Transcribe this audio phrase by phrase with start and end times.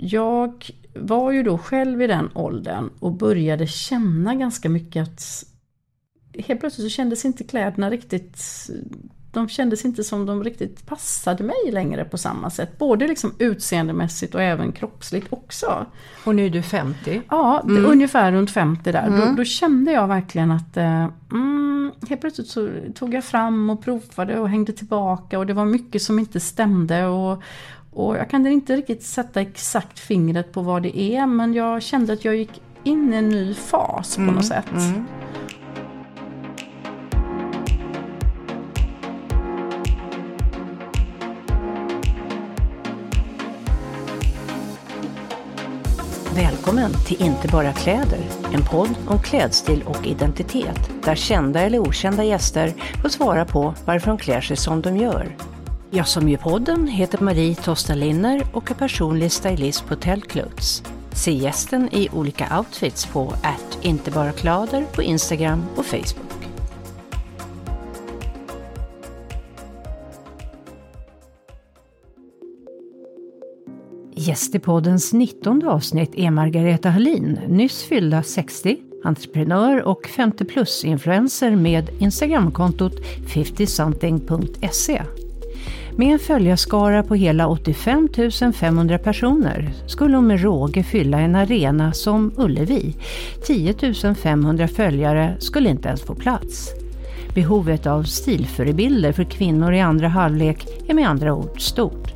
[0.00, 5.44] jag var ju då själv i den åldern och började känna ganska mycket att
[6.38, 8.40] helt plötsligt så kändes inte kläderna riktigt
[9.32, 12.78] de kändes inte som de riktigt passade mig längre på samma sätt.
[12.78, 15.86] Både liksom utseendemässigt och även kroppsligt också.
[16.24, 17.22] Och nu är du 50?
[17.30, 17.86] Ja, mm.
[17.86, 19.06] ungefär runt 50 där.
[19.06, 19.20] Mm.
[19.20, 23.84] Då, då, kände jag verkligen att eh, mm, helt plötsligt så tog jag fram och
[23.84, 27.06] provade och hängde tillbaka och det var mycket som inte stämde.
[27.06, 27.42] Och,
[27.98, 32.12] och jag kan inte riktigt sätta exakt fingret på vad det är men jag kände
[32.12, 34.70] att jag gick in i en ny fas på något mm, sätt.
[34.72, 35.04] Mm.
[46.34, 48.20] Välkommen till Inte bara kläder,
[48.52, 54.06] en podd om klädstil och identitet där kända eller okända gäster får svara på varför
[54.06, 55.36] de klär sig som de gör.
[55.90, 60.82] Jag som gör podden heter Marie Tosta Linner och är personlig stylist på Tellclothes.
[61.12, 66.48] Se gästen i olika outfits på att inte bara kläder på Instagram och Facebook.
[74.14, 81.56] Gäst i poddens 19 avsnitt är Margareta Hallin, nyss fyllda 60, entreprenör och 50 plus-influencer
[81.56, 82.94] med Instagramkontot
[83.26, 85.02] 50something.se.
[85.98, 88.08] Med en följarskara på hela 85
[88.54, 92.94] 500 personer skulle hon med råge fylla en arena som Ullevi.
[93.46, 96.70] 10 500 följare skulle inte ens få plats.
[97.34, 102.12] Behovet av stilförebilder för kvinnor i andra halvlek är med andra ord stort.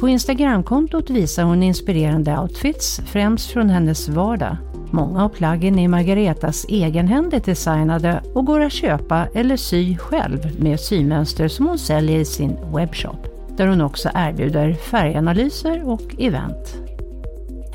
[0.00, 4.56] På Instagramkontot visar hon inspirerande outfits, främst från hennes vardag.
[4.90, 10.80] Många av plaggen är Margaretas egenhändigt designade och går att köpa eller sy själv med
[10.80, 16.76] symönster som hon säljer i sin webbshop, där hon också erbjuder färganalyser och event.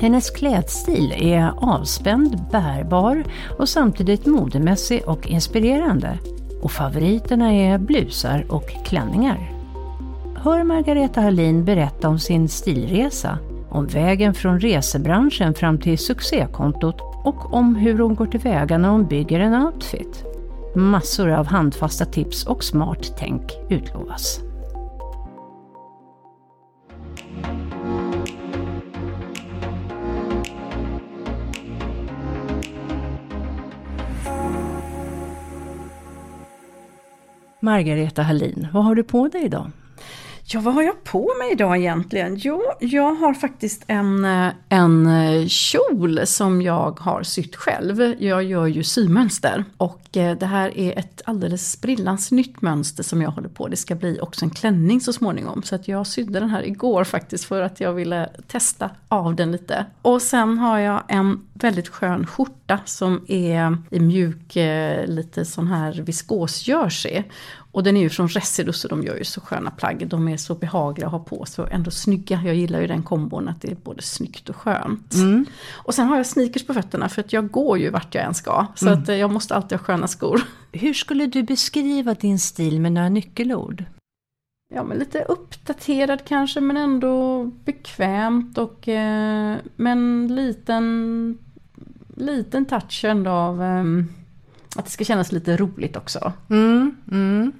[0.00, 3.24] Hennes klädstil är avspänd, bärbar
[3.58, 6.18] och samtidigt modemässig och inspirerande.
[6.62, 9.56] Och favoriterna är blusar och klänningar
[10.46, 13.38] hör Margareta Hallin berätta om sin stilresa,
[13.76, 19.06] om vägen från resebranschen fram till succékontot och om hur hon går tillväga när hon
[19.06, 20.24] bygger en outfit.
[20.74, 24.40] Massor av handfasta tips och smart tänk utlovas.
[37.60, 39.70] Margareta Hallin, vad har du på dig idag?
[40.48, 42.36] Ja, vad har jag på mig idag egentligen?
[42.36, 48.14] Jo, jag har faktiskt en, eh, en eh, kjol som jag har sytt själv.
[48.18, 53.22] Jag gör ju symönster och eh, det här är ett alldeles sprillans nytt mönster som
[53.22, 53.68] jag håller på.
[53.68, 55.62] Det ska bli också en klänning så småningom.
[55.62, 59.52] Så att jag sydde den här igår faktiskt för att jag ville testa av den
[59.52, 59.86] lite.
[60.02, 64.54] Och sen har jag en väldigt skön skjorta som är i mjuk,
[65.06, 67.24] lite sån här viskosjersey.
[67.76, 70.08] Och den är ju från Residus och de gör ju så sköna plagg.
[70.08, 72.42] De är så behagliga att ha på sig och ändå snygga.
[72.44, 75.14] Jag gillar ju den kombon att det är både snyggt och skönt.
[75.14, 75.46] Mm.
[75.72, 78.34] Och sen har jag sneakers på fötterna för att jag går ju vart jag än
[78.34, 78.66] ska.
[78.74, 78.98] Så mm.
[78.98, 80.42] att eh, jag måste alltid ha sköna skor.
[80.72, 83.84] Hur skulle du beskriva din stil med några nyckelord?
[84.74, 91.38] Ja men lite uppdaterad kanske men ändå bekvämt och eh, men liten
[92.16, 93.84] liten touch ändå av eh,
[94.76, 96.32] att det ska kännas lite roligt också.
[96.50, 97.52] Mm, mm.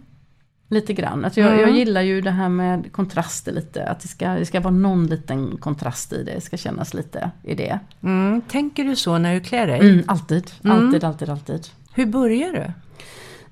[0.69, 1.25] Lite grann.
[1.25, 1.61] Alltså jag, mm.
[1.61, 3.85] jag gillar ju det här med kontraster lite.
[3.85, 6.33] Att det ska, det ska vara någon liten kontrast i det.
[6.35, 7.79] Det ska kännas lite i det.
[8.03, 8.41] Mm.
[8.49, 9.81] Tänker du så när du klär dig?
[9.81, 10.77] Mm, alltid, mm.
[10.77, 11.67] alltid, alltid, alltid.
[11.95, 12.73] Hur börjar du?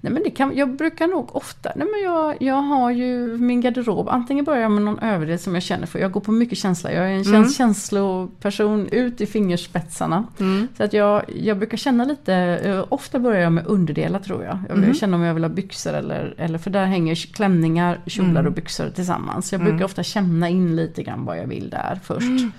[0.04, 3.60] Nej men det kan, jag brukar nog ofta, nej men jag, jag har ju min
[3.60, 6.58] garderob, antingen börjar jag med någon överdel som jag känner för, jag går på mycket
[6.58, 7.48] känsla, jag är en mm.
[7.48, 10.24] känsloperson ut i fingerspetsarna.
[10.40, 10.68] Mm.
[10.76, 14.58] Så att jag, jag brukar känna lite, eh, ofta börjar jag med underdelar tror jag.
[14.68, 14.94] Jag mm.
[14.94, 18.46] känna om jag vill ha byxor eller, eller för där hänger klänningar, kjolar mm.
[18.46, 19.52] och byxor tillsammans.
[19.52, 19.84] Jag brukar mm.
[19.84, 22.40] ofta känna in lite grann vad jag vill där först.
[22.40, 22.52] Mm.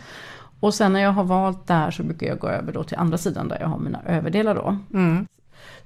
[0.60, 3.18] Och sen när jag har valt där så brukar jag gå över då till andra
[3.18, 4.78] sidan där jag har mina överdelar då.
[4.94, 5.28] Mm.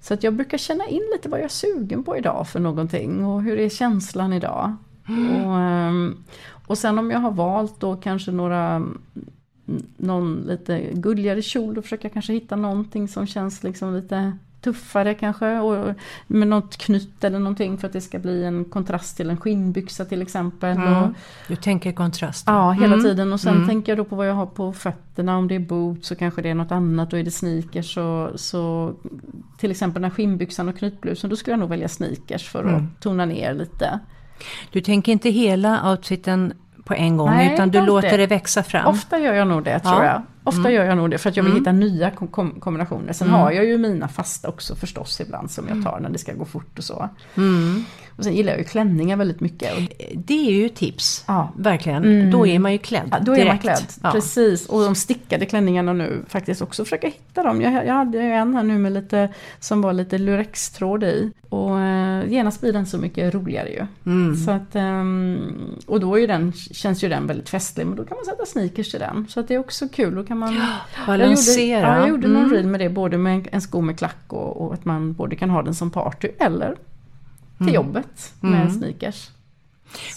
[0.01, 3.25] Så att jag brukar känna in lite vad jag är sugen på idag för någonting
[3.25, 4.75] och hur är känslan idag.
[5.07, 5.45] Mm.
[5.45, 6.23] Och, ehm,
[6.67, 9.01] och sen om jag har valt då kanske några mm,
[9.97, 15.13] någon lite gulligare kjol, då försöker jag kanske hitta någonting som känns liksom lite tuffare
[15.13, 15.95] kanske och
[16.27, 20.05] med något knytt eller någonting för att det ska bli en kontrast till en skinnbyxa
[20.05, 20.77] till exempel.
[20.77, 21.03] Mm.
[21.03, 21.09] Och,
[21.47, 22.43] du tänker kontrast?
[22.47, 23.03] Ja, hela mm.
[23.03, 23.67] tiden och sen mm.
[23.67, 25.37] tänker jag då på vad jag har på fötterna.
[25.37, 28.31] Om det är boots så kanske det är något annat och är det sneakers så,
[28.35, 28.93] så
[29.57, 32.69] till exempel den här skinnbyxan och knytblusen då skulle jag nog välja sneakers för att
[32.69, 32.87] mm.
[32.99, 33.99] tona ner lite.
[34.71, 36.53] Du tänker inte hela outfiten
[36.83, 38.19] på en gång Nej, utan du låter alltid.
[38.19, 38.85] det växa fram.
[38.85, 40.05] Ofta gör jag nog det tror Ja.
[40.05, 40.21] jag.
[40.49, 40.73] Ofta Mm.
[40.73, 41.61] gör jag nog det för att jag vill Mm.
[41.61, 43.13] hitta nya kom- kom- kombinationer.
[43.13, 43.39] Sen Mm.
[43.39, 46.45] har jag ju mina fasta också förstås ibland som jag tar när det ska gå
[46.45, 47.09] fort och så.
[47.37, 47.83] Mm.
[48.17, 49.73] Och sen gillar jag ju klänningar väldigt mycket.
[49.77, 49.81] Och,
[50.15, 52.03] Det är ju tips, ja, verkligen.
[52.03, 52.31] Mm.
[52.31, 53.61] Då är man ju klädd Ja, då är man direkt.
[53.61, 54.11] klädd, Ja.
[54.11, 54.65] precis.
[54.69, 57.61] Och de stickade klänningarna nu faktiskt också försöka hitta dem.
[57.61, 59.29] Jag, jag hade ju en här nu med lite,
[59.59, 61.31] som var lite lurextråd i.
[61.49, 63.85] Och eh, genast blir den så mycket roligare ju.
[64.05, 64.35] Mm.
[64.35, 65.39] Så att, ehm,
[65.85, 68.91] och då är den, känns ju den väldigt festlig, men då kan man sätta sneakers
[68.91, 69.25] till den.
[69.29, 70.61] Så att det är också kul, då kan man
[71.07, 71.79] Balansera.
[71.79, 72.53] Jag gjorde, ja, jag gjorde någon Mm.
[72.53, 75.35] reel med det, både med en, en sko med klack och, och att man både
[75.35, 76.75] kan ha den som party eller
[77.57, 77.73] till Mm.
[77.73, 78.73] jobbet med Mm.
[78.73, 79.29] sneakers.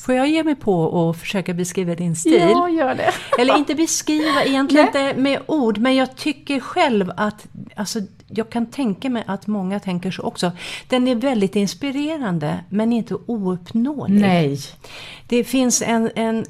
[0.04, 2.40] Får jag ge mig på och försöka beskriva din stil?
[2.50, 3.10] Ja, gör det.
[3.38, 7.46] Eller inte beskriva egentligen inte med ord, men jag tycker själv att,
[7.76, 10.52] alltså, jag kan tänka mig att många tänker så också.
[10.88, 14.20] Den är väldigt inspirerande, men inte ouppnåelig.
[14.20, 14.58] Nej,
[15.28, 16.44] Det finns en, en,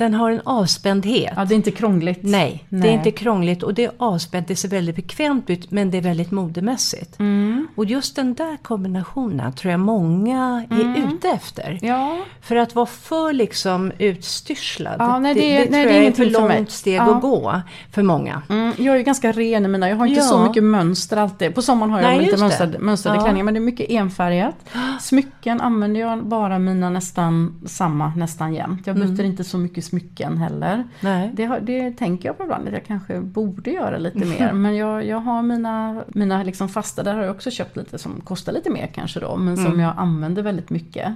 [0.00, 1.32] den har en avspändhet.
[1.36, 2.18] ja, det är inte krångligt.
[2.22, 2.88] Nej, det Nej.
[2.90, 6.02] är inte krångligt och det är avspänt, det ser väldigt bekvämt ut, men det är
[6.02, 7.18] väldigt modemässigt.
[7.20, 7.66] Mm.
[7.76, 11.04] Och just den där kombinationen tror jag många är Mm.
[11.14, 11.78] ute efter.
[11.82, 15.84] Ja, För att vara för liksom utstyrslad, Ja, nej, det, det är- det, nej, tror
[15.92, 16.56] det är jag är för mig.
[16.58, 17.14] långt steg Ja.
[17.16, 17.60] att gå
[17.92, 18.42] för många.
[18.48, 20.26] mm, jag är ju ganska ren i mina, jag har inte Ja.
[20.26, 21.54] så mycket mönster alltid.
[21.54, 22.40] På sommaren har jag Nej, lite det.
[22.40, 23.22] mönstrade, mönstrade Ja.
[23.24, 24.54] klänningar men det är mycket enfärgat.
[25.00, 28.86] Smycken använder jag bara mina nästan samma nästan jämt.
[28.86, 29.26] Jag byter Mm.
[29.26, 30.84] inte så mycket smycken heller.
[31.00, 31.30] Nej.
[31.34, 34.52] Det, det tänker jag på ibland att jag kanske borde göra lite mer.
[34.52, 38.20] Men jag, jag har mina, mina liksom fasta, där har jag också köpt lite som
[38.20, 39.36] kostar lite mer kanske då.
[39.36, 39.80] Men som Mm.
[39.80, 41.12] jag använder väldigt mycket.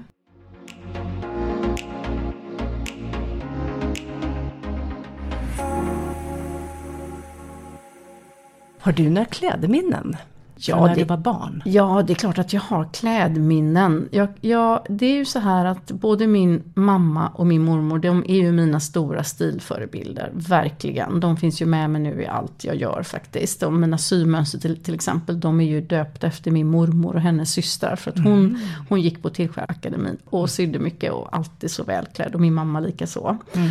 [8.80, 10.16] Har du några klädminnen?
[10.56, 11.62] Ja, när det- du var barn?
[11.64, 14.08] Ja, det är klart att jag har klädminnen.
[14.10, 18.24] Jag, jag, det är ju så här att både min mamma och min mormor, de
[18.28, 20.30] är ju mina stora stilförebilder.
[20.32, 21.20] Verkligen.
[21.20, 23.62] De finns ju med mig nu i allt jag gör faktiskt.
[23.62, 27.52] Och mina symönster till, till exempel, de är ju döpta efter min mormor och hennes
[27.52, 27.96] systrar.
[27.96, 28.58] För att hon,
[28.88, 32.34] hon gick på Tillskärakademin och sydde mycket och alltid så välklädd.
[32.34, 33.36] Och min mamma lika så.
[33.52, 33.70] Mm.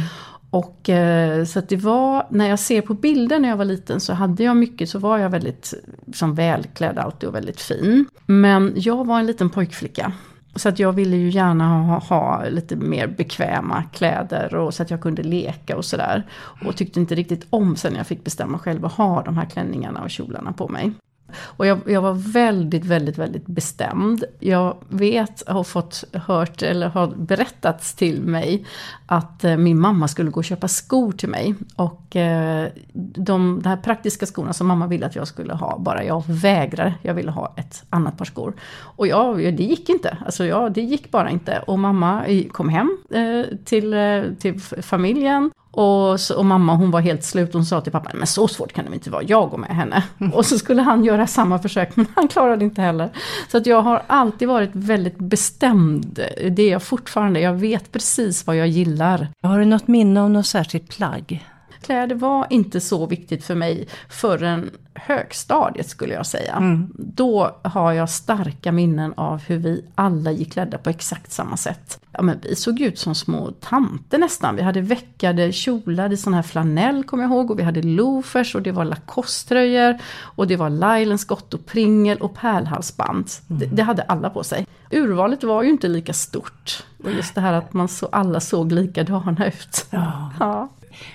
[0.54, 4.00] Och eh, så att det var, när jag ser på bilder när jag var liten
[4.00, 5.74] så hade jag mycket, så var jag väldigt
[6.14, 8.06] som välklädd alltid och väldigt fin.
[8.26, 10.12] Men jag var en liten pojkflicka.
[10.56, 14.90] Så att jag ville ju gärna ha, ha lite mer bekväma kläder och så att
[14.90, 16.24] jag kunde leka och sådär.
[16.66, 19.46] Och tyckte inte riktigt om sen när jag fick bestämma själv att ha de här
[19.46, 20.92] klänningarna och kjolarna på mig.
[21.38, 24.24] Och jag, jag var väldigt, väldigt, väldigt bestämd.
[24.40, 28.66] Jag vet, har fått hört eller har berättats till mig
[29.06, 31.56] att eh, min mamma skulle gå och köpa skor till mig.
[31.76, 36.04] Och eh, de, de här praktiska skorna som mamma ville att jag skulle ha, bara
[36.04, 36.94] jag vägrade.
[37.02, 38.54] Jag ville ha ett annat par skor.
[38.82, 40.18] Och jag, det gick inte.
[40.26, 41.60] Alltså jag, det gick bara inte.
[41.68, 45.52] Och mamma kom hem eh, till, eh, till familjen.
[45.76, 48.74] Och, så, och mamma hon var helt slut, hon sa till pappa, men så svårt
[48.74, 50.04] kan det inte vara, jag går med henne.
[50.34, 53.10] Och så skulle han göra samma försök, men han klarade inte heller.
[53.52, 56.20] Så att jag har alltid varit väldigt bestämd,
[56.52, 59.28] det är jag fortfarande, jag vet precis vad jag gillar.
[59.42, 61.46] Har du något minne av något särskilt plagg?
[61.84, 66.56] Kläder var inte så viktigt för mig förrän högstadiet skulle jag säga.
[66.56, 66.94] Mm.
[66.98, 72.00] Då har jag starka minnen av hur vi alla gick klädda på exakt samma sätt.
[72.12, 74.56] Ja, men vi såg ut som små tanter nästan.
[74.56, 78.56] Vi hade veckade kjolar i sån här flanell kommer jag ihåg och vi hade loafers
[78.56, 83.30] och det var Lacoste-tröjor och det var Lylans-skott och pringel och pärlhalsband.
[83.48, 84.68] Det, det hade alla på sig.
[84.92, 86.84] Urvalet var ju inte lika stort.
[87.04, 89.86] Och just det här att man så, alla såg likadana ut.
[89.90, 90.32] Ja.
[90.40, 90.70] Ja.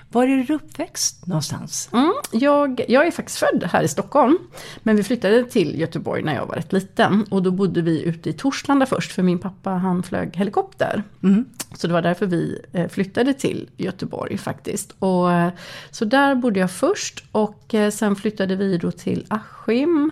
[0.08, 1.88] Var är du uppväxt någonstans?
[1.92, 4.38] Mm, jag, jag är faktiskt född här i Stockholm.
[4.82, 7.26] Men vi flyttade till Göteborg när jag var rätt liten.
[7.30, 11.02] Och då bodde vi ute i Torslanda först, för min pappa han flög helikopter.
[11.23, 11.44] Mm.
[11.76, 14.94] Så det var därför vi eh, flyttade till Göteborg faktiskt.
[14.99, 15.52] Och, eh,
[15.90, 20.11] så där bodde jag först och eh, sen flyttade vi då till Askim.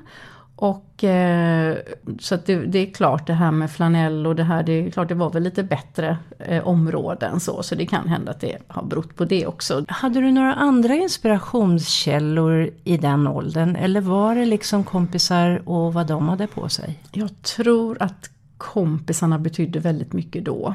[0.57, 1.77] Och eh,
[2.21, 4.91] så att det, det är klart det här med flanell och det här, det är
[4.91, 7.63] klart det var väl lite bättre eh, områden så.
[7.63, 9.85] Så det kan hända att det har berott på det också.
[9.89, 13.77] Hade du några andra inspirationskällor i den åldern?
[13.77, 17.03] Eller var det liksom kompisar och vad de hade på sig?
[17.13, 20.75] Jag tror att kompisarna betydde väldigt mycket då.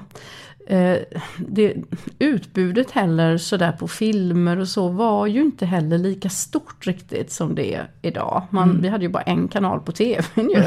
[0.72, 0.98] Eh,
[1.38, 1.76] det,
[2.20, 7.56] utbudet heller sådär på filmer och så var ju inte heller lika stort riktigt som
[7.56, 8.44] det är idag.
[8.50, 10.64] Man, Vi hade ju bara en kanal på tvn ju.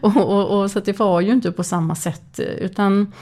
[0.00, 3.12] och, och, och, så det var ju inte på samma sätt utan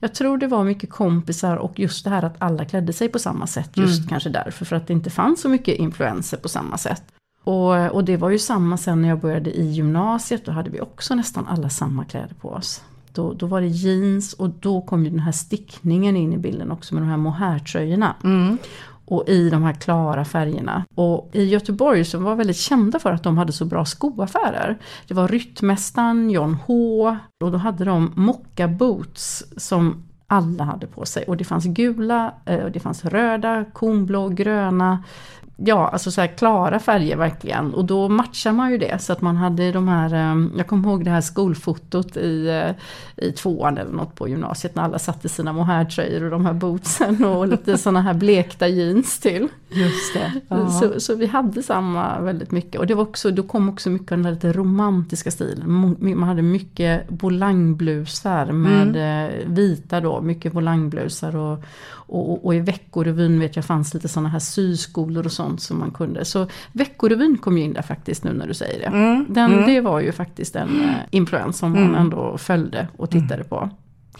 [0.00, 3.18] jag tror det var mycket kompisar och just det här att alla klädde sig på
[3.18, 3.70] samma sätt.
[3.74, 7.02] Just kanske därför, för att det inte fanns så mycket influenser på samma sätt.
[7.44, 10.80] Och, och det var ju samma sen när jag började i gymnasiet, då hade vi
[10.80, 12.82] också nästan alla samma kläder på oss.
[13.14, 16.70] Då, då var det jeans och då kom ju den här stickningen in i bilden
[16.70, 18.14] också med de här mohairtröjorna.
[18.24, 18.58] Mm.
[19.06, 20.84] Och i de här klara färgerna.
[20.94, 24.78] Och i Göteborg så var väldigt kända för att de hade så bra skoaffärer.
[25.08, 27.16] Det var Ryttmästaren, John H.
[27.44, 31.24] Och då hade de mocka boots som alla hade på sig.
[31.24, 35.04] Och det fanns gula, eh, och det fanns röda, kornblå, gröna,
[35.56, 37.74] ja, alltså så här klara färger verkligen.
[37.74, 39.02] Och då matchar man ju det.
[39.02, 43.26] Så att man hade de här, eh, jag kommer ihåg det här skolfotot i, eh,
[43.26, 47.24] i tvåan eller något på gymnasiet när alla satte sina mohairtröjor och de här bootsen
[47.24, 49.48] och lite sådana här blekta jeans till.
[49.74, 50.32] Just det.
[50.80, 52.80] Så, så, vi hade samma väldigt mycket.
[52.80, 55.96] Och det var också, då kom också mycket av den där lite romantiska stilen.
[56.00, 59.54] Man hade mycket volangblusar med mm.
[59.54, 64.38] vita då, mycket volangblusar och, och, och i Veckorevyn vet jag fanns lite sådana här
[64.38, 66.24] syskolor och sånt som man kunde.
[66.24, 68.96] Så Veckorevyn kom ju in där faktiskt nu när du säger det.
[68.96, 69.26] Mm.
[69.28, 69.66] Den, mm.
[69.66, 71.94] Det var ju faktiskt en uh, influens som man mm.
[71.94, 73.70] ändå följde och tittade på.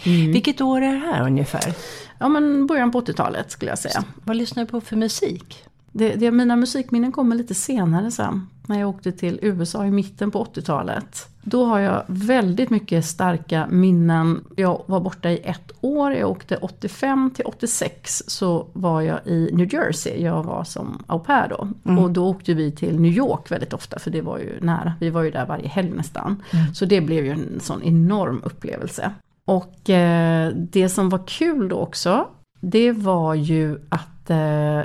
[0.06, 0.32] Mm.
[0.32, 1.74] Vilket år är det här ungefär?
[2.18, 4.04] Ja men början på 80-talet skulle jag säga.
[4.24, 5.64] Vad lyssnar du på för musik?
[5.92, 8.46] Det, det, mina musikminnen kommer lite senare sen.
[8.66, 11.28] När jag åkte till USA i mitten på 80-talet.
[11.42, 14.44] Då har jag väldigt mycket starka minnen.
[14.56, 16.12] Jag var borta i ett år.
[16.12, 20.22] Jag åkte 85 till 86 så var jag i New Jersey.
[20.22, 21.68] Jag var som au pair då.
[21.84, 22.04] Mm.
[22.04, 24.92] Och då åkte vi till New York väldigt ofta för det var ju nära.
[25.00, 26.42] Vi var ju där varje helg nästan.
[26.52, 26.74] Mm.
[26.74, 29.10] Så det blev ju en sån enorm upplevelse.
[29.46, 32.28] Och eh, det som var kul då också,
[32.60, 34.80] det var ju att eh,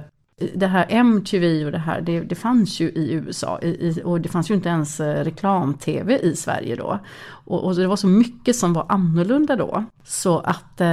[0.54, 4.22] det här MTV och det här, det, det fanns ju i USA i, i, och
[4.22, 7.00] det fanns ju inte ens eh, reklam-tv i Sverige då.
[7.50, 9.84] Och, och, det var så mycket som var annorlunda då.
[10.04, 10.88] Så att eh,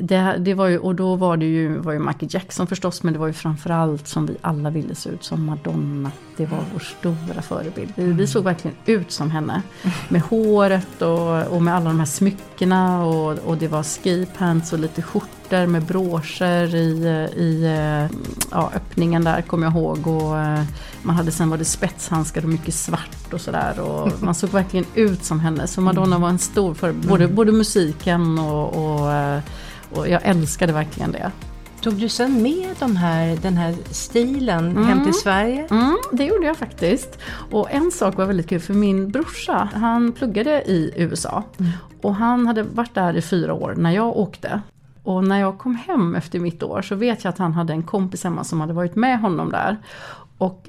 [0.00, 3.12] det, det var ju, och då var det ju, var ju Michael Jackson förstås, men
[3.12, 6.10] det var ju framförallt som vi alla ville se ut som Madonna.
[6.36, 7.92] Det var vår stora förebild.
[7.96, 9.62] Vi såg verkligen ut som henne.
[10.08, 14.72] Med håret och, och med alla de här smyckena och, och det var ski pants
[14.72, 18.18] och lite skjortor med broscher i, i eh,
[18.50, 20.06] ja, öppningen där kommer jag ihåg.
[20.06, 20.62] Och eh,
[21.02, 23.74] man hade sen var det spetshandskar och mycket svart och sådär.
[24.24, 25.51] Man såg verkligen ut som henne.
[25.66, 27.36] Så Madonna var en stor för både, mm.
[27.36, 29.40] både musiken och, och, eh,
[29.90, 31.32] och jag älskade verkligen det.
[31.80, 34.84] Tog du sen med de här, den här stilen mm.
[34.84, 35.66] hem till Sverige?
[35.70, 37.18] Mm, det gjorde jag faktiskt.
[37.50, 41.42] Och en sak var väldigt kul för min brorsa, han pluggade i USA.
[41.58, 41.72] Mm.
[42.02, 44.60] Och han hade varit där i fyra år när jag åkte.
[45.02, 47.82] Och när jag kom hem efter mitt år så vet jag att han hade en
[47.82, 49.76] kompis hemma som hade varit med honom där.
[50.38, 50.68] Och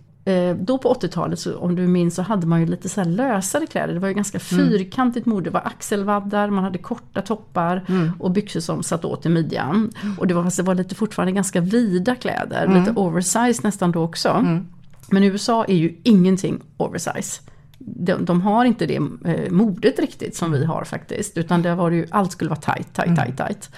[0.60, 3.94] då på 80-talet, om du minns, så hade man ju lite så lösare kläder.
[3.94, 4.70] Det var ju ganska mm.
[4.70, 5.44] fyrkantigt mode.
[5.44, 8.12] Det var axelvaddar, man hade korta toppar mm.
[8.20, 9.92] och byxor som satt åt i midjan.
[10.04, 10.20] Mm.
[10.20, 12.80] Och det var, det var lite fortfarande ganska vida kläder, mm.
[12.80, 14.30] lite oversize nästan då också.
[14.30, 14.68] Mm.
[15.12, 17.42] Men USA är ju ingenting oversize.
[17.78, 21.38] De, de, har inte det eh, modet riktigt som vi har faktiskt.
[21.38, 23.70] Utan det var ju, allt skulle vara tight, tight, tight, tight.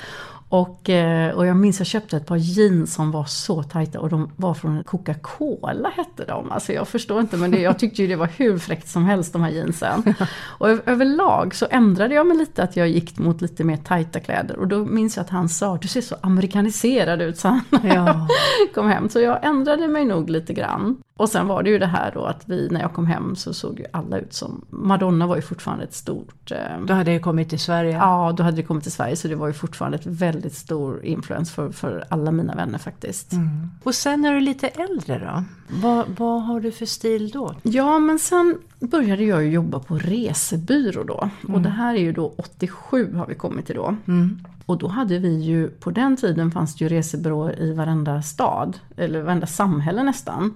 [0.50, 4.10] Och, eh, och jag minns jag köpte ett par jeans som var så tajta och
[4.10, 6.52] de var från Coca-Cola hette de.
[6.52, 9.34] Alltså jag förstår inte men det, jag tyckte ju det var hur fräckt som helst
[9.34, 10.04] de här jeansen.
[10.58, 14.58] Och överlag så ändrade jag mig lite att jag gick mot lite mer tajta kläder.
[14.60, 18.28] Och då minns jag att han sa, du ser så amerikaniserad ut sa han jag
[18.74, 19.10] kom hem.
[19.10, 20.98] Så jag ändrade mig nog lite grann.
[21.18, 23.54] Och sen var det ju det här då att vi, när jag kom hem så
[23.54, 26.52] såg ju alla ut som, Madonna var ju fortfarande ett stort...
[26.52, 27.92] Eh, då hade det kommit till Sverige?
[27.92, 31.06] Ja, då hade det kommit till Sverige så det var ju fortfarande ett väldigt stor
[31.06, 33.34] influens för, för alla mina vänner faktiskt.
[33.34, 33.70] Mm.
[33.84, 35.44] Och sen när du är lite äldre då?
[35.82, 37.56] Vad, vad har du för stil då?
[37.64, 41.30] Ja, men sen började jag ju jobba på resebyrå då.
[41.44, 41.56] Mm.
[41.56, 43.96] Och det här är ju då 87 har vi kommit till då.
[44.08, 44.40] Mm.
[44.66, 48.80] Och då hade vi ju, på den tiden fanns det ju resebyråer i varenda stad,
[48.98, 50.54] eller varenda samhälle nästan.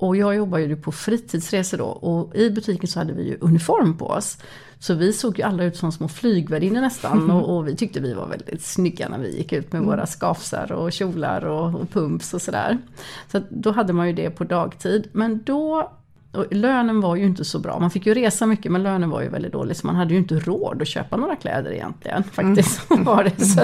[0.00, 3.96] Och jag jobbade ju på fritidsresor då och i butiken så hade vi ju uniform
[3.96, 4.38] på oss.
[4.78, 8.14] Så vi såg ju alla ut som små flygvärdinnor nästan och, och, vi tyckte vi
[8.14, 12.34] var väldigt snygga när vi gick ut med våra skafsar och kjolar och, och pumps
[12.34, 12.78] och sådär.
[13.32, 15.08] Så då hade man ju det på dagtid.
[15.12, 15.92] Men då
[16.50, 17.78] lönen var ju inte så bra.
[17.78, 20.20] Man fick ju resa mycket men lönen var ju väldigt dålig så man hade ju
[20.20, 22.22] inte råd att köpa några kläder egentligen.
[22.24, 23.04] Faktiskt mm.
[23.04, 23.44] var det.
[23.44, 23.60] Så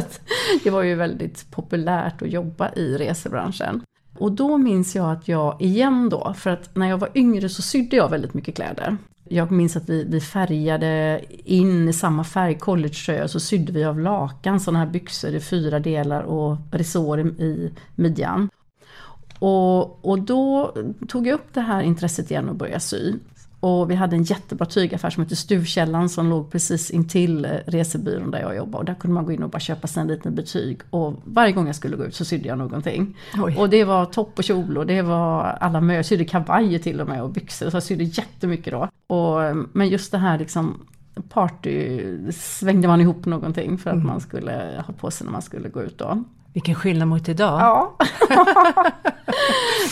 [0.64, 3.82] det var ju väldigt populärt att jobba i resebranschen.
[4.18, 7.62] Och då minns jag att jag igen då, för att när jag var yngre så
[7.62, 8.96] sydde jag väldigt mycket kläder.
[9.28, 14.00] Jag minns att vi, vi färgade in i samma färg, collegetröjor, så sydde vi av
[14.00, 18.48] lakan sådana här byxor i fyra delar och resår i midjan.
[19.38, 20.74] Och, och då
[21.08, 23.14] tog jag upp det här intresset igen och började sy.
[23.60, 28.30] Och vi hade en jättebra tygaffär som hette Stuvkällan som låg precis intill eh, resebyrån
[28.30, 28.78] där jag jobbade.
[28.78, 30.80] Och där kunde man gå in och bara köpa sig en liten betyg.
[30.90, 33.16] Och varje gång jag skulle gå ut så sydde jag någonting.
[33.38, 33.56] Oj.
[33.58, 37.00] Och det var topp och kjol och det var alla möjliga, jag sydde kavajer till
[37.00, 37.70] och med och byxor.
[37.70, 38.88] Så jag sydde jättemycket då.
[39.14, 40.86] Och, men just det här liksom
[41.28, 44.06] party svängde man ihop någonting för att mm.
[44.06, 46.24] man skulle ha på sig när man skulle gå ut då.
[46.56, 47.60] Vilken skillnad mot idag.
[47.60, 47.96] Ja.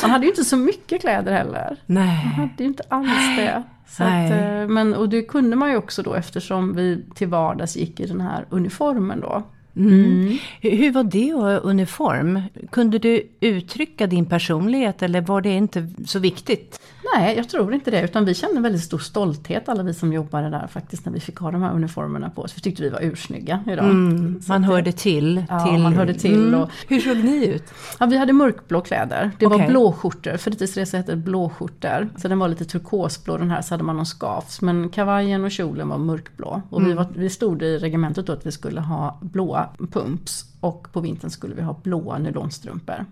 [0.03, 1.77] man hade ju inte så mycket kläder heller.
[1.87, 2.25] Nej.
[2.25, 3.63] Man hade ju inte alls det.
[3.99, 8.01] Att, eh, men, och det kunde man ju också då eftersom vi till vardags gick
[8.01, 9.43] i den här uniformen då.
[9.77, 10.05] Mm.
[10.05, 10.39] Mm.
[10.61, 12.43] Hur var det att ha uniform?
[12.71, 16.81] Kunde du uttrycka din personlighet eller var det inte så viktigt?
[17.15, 18.03] Nej, jag tror inte det.
[18.03, 21.39] Utan vi kände väldigt stor stolthet alla vi som jobbade där faktiskt när vi fick
[21.39, 22.57] ha de här uniformerna på oss.
[22.57, 23.85] Vi tyckte vi var ursnygga idag.
[23.85, 25.45] Mm, man hörde till.
[25.49, 25.83] Ja, till.
[25.83, 26.49] man hörde till.
[26.49, 26.61] Mm.
[26.61, 27.65] Och, Hur såg ni ut?
[28.01, 29.31] Ja, vi hade mörkblå kläder.
[29.39, 29.59] Det okay.
[29.59, 30.37] var blåskjortor.
[30.37, 32.09] Fritidsresa hette blåskjortor.
[32.17, 34.61] Så den var lite turkosblå den här, så hade man någon skavs.
[34.61, 36.63] Men kavajen och kjolen var mörkblå.
[36.71, 36.97] Och vi, mm.
[36.97, 40.45] var, vi stod i regementet då att vi skulle ha blåa pumps.
[40.61, 43.05] Och på vintern skulle vi ha blåa nylonstrumpor.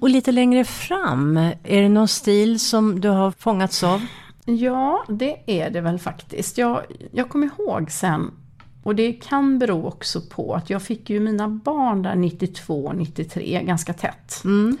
[0.00, 4.06] Och lite längre fram, är det någon stil som du har fångats av?
[4.44, 6.58] Ja, det är det väl faktiskt.
[6.58, 8.30] Jag, jag kommer ihåg sen,
[8.82, 13.62] och det kan bero också på att jag fick ju mina barn där 92, 93
[13.64, 14.42] ganska tätt.
[14.44, 14.76] Mm.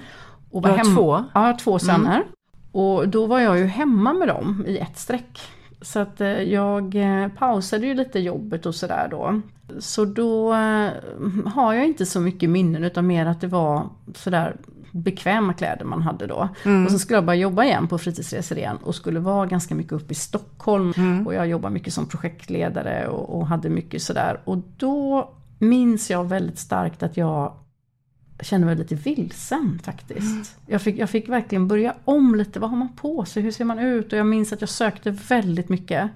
[0.50, 1.24] Och var du har hemma, två?
[1.34, 2.16] Ja, två söner.
[2.16, 2.28] Mm.
[2.72, 5.40] Och då var jag ju hemma med dem i ett streck.
[5.80, 9.40] Så att eh, jag eh, pausade ju lite jobbet och sådär då.
[9.78, 10.90] Så då eh,
[11.46, 14.56] har jag inte så mycket minnen utan mer att det var sådär
[14.96, 16.48] bekväma kläder man hade då.
[16.64, 16.84] Mm.
[16.84, 19.92] Och så skulle jag bara jobba igen på fritidsresor igen och skulle vara ganska mycket
[19.92, 20.92] uppe i Stockholm.
[20.96, 21.26] Mm.
[21.26, 24.40] Och jag jobbade mycket som projektledare och, och hade mycket sådär.
[24.44, 27.52] Och då minns jag väldigt starkt att jag
[28.40, 30.32] kände mig lite vilsen faktiskt.
[30.32, 30.44] Mm.
[30.66, 33.64] Jag, fick, jag fick verkligen börja om lite, vad har man på sig, hur ser
[33.64, 34.12] man ut?
[34.12, 36.10] Och jag minns att jag sökte väldigt mycket.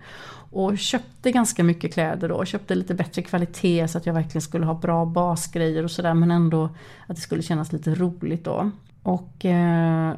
[0.53, 4.67] Och köpte ganska mycket kläder då, köpte lite bättre kvalitet så att jag verkligen skulle
[4.67, 6.65] ha bra basgrejer och sådär men ändå
[7.07, 8.71] att det skulle kännas lite roligt då.
[9.03, 10.15] Och eh,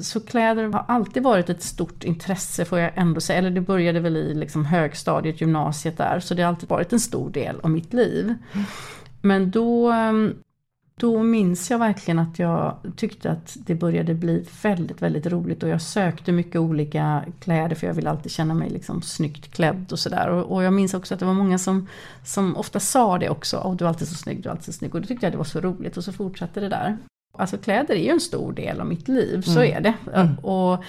[0.00, 3.38] så kläder har alltid varit ett stort intresse får jag ändå säga.
[3.38, 6.20] Eller det började väl i liksom högstadiet, gymnasiet där.
[6.20, 8.34] Så det har alltid varit en stor del av mitt liv.
[9.20, 10.12] Men då eh,
[10.94, 15.68] då minns jag verkligen att jag tyckte att det började bli väldigt, väldigt roligt och
[15.68, 19.98] jag sökte mycket olika kläder för jag ville alltid känna mig liksom snyggt klädd och
[19.98, 20.28] sådär.
[20.28, 21.88] Och, och, jag minns också att det var många som,
[22.24, 24.72] som ofta sa det också, oh, du är alltid så snygg, du är alltid så
[24.72, 24.94] snygg.
[24.94, 26.96] Och då tyckte jag det var så roligt och så fortsatte det där.
[27.38, 29.76] Alltså kläder är ju en stor del av mitt liv, så mm.
[29.76, 29.94] är det.
[30.14, 30.38] Mm.
[30.38, 30.84] Och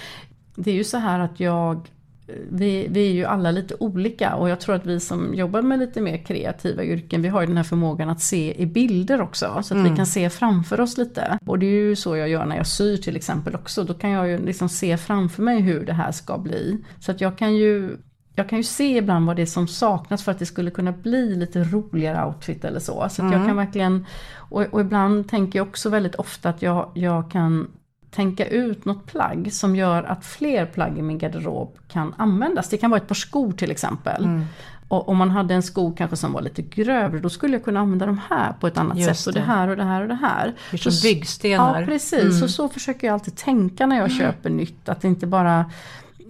[0.56, 1.88] det är ju så här att jag
[2.26, 5.78] vi, vi är ju alla lite olika och jag tror att vi som jobbar med
[5.78, 9.46] lite mer kreativa yrken, vi har ju den här förmågan att se i bilder också.
[9.46, 9.90] Så att mm.
[9.90, 11.38] vi kan se framför oss lite.
[11.46, 13.84] Och det är ju så jag gör när jag syr till exempel också.
[13.84, 16.84] Då kan jag ju liksom se framför mig hur det här ska bli.
[17.00, 17.96] Så att jag kan ju
[18.36, 20.92] jag kan ju se ibland vad det är som saknas för att det skulle kunna
[20.92, 23.08] bli lite roligare outfit eller så.
[23.10, 23.32] Så mm.
[23.32, 24.06] jag kan verkligen,
[24.36, 27.68] och, och, ibland tänker jag också väldigt ofta att jag, jag kan
[28.14, 32.68] tänka ut något plagg som gör att fler plagg i min garderob kan användas.
[32.68, 34.24] Det kan vara ett par skor till exempel.
[34.24, 34.44] Mm.
[34.88, 37.80] Och om man hade en sko kanske som var lite grövre då skulle jag kunna
[37.80, 39.26] använda de här på ett annat Just sätt.
[39.26, 40.54] Och det här och det här och det här.
[40.76, 41.80] Som byggstenar.
[41.80, 42.42] Ja precis, mm.
[42.42, 44.18] och så försöker jag alltid tänka när jag mm.
[44.18, 44.88] köper nytt.
[44.88, 45.64] Att det inte bara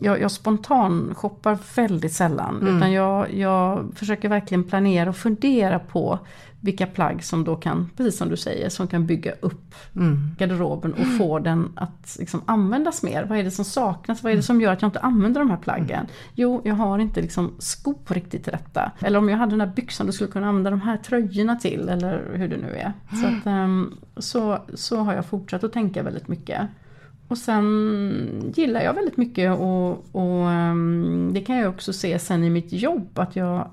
[0.00, 2.60] jag, jag spontan shoppar väldigt sällan.
[2.60, 2.76] Mm.
[2.76, 6.18] Utan jag, jag försöker verkligen planera och fundera på
[6.64, 10.30] vilka plagg som då kan, precis som du säger, som kan bygga upp mm.
[10.38, 13.24] garderoben och få den att liksom användas mer.
[13.24, 14.22] Vad är det som saknas?
[14.22, 16.06] Vad är det som gör att jag inte använder de här plaggen?
[16.34, 18.92] Jo, jag har inte liksom skor riktigt till detta.
[18.98, 21.56] Eller om jag hade den här byxan, då skulle jag kunna använda de här tröjorna
[21.56, 22.92] till, eller hur det nu är.
[23.20, 26.60] Så, att, um, så, så har jag fortsatt att tänka väldigt mycket.
[27.28, 32.44] Och sen gillar jag väldigt mycket och, och um, det kan jag också se sen
[32.44, 33.70] i mitt jobb att jag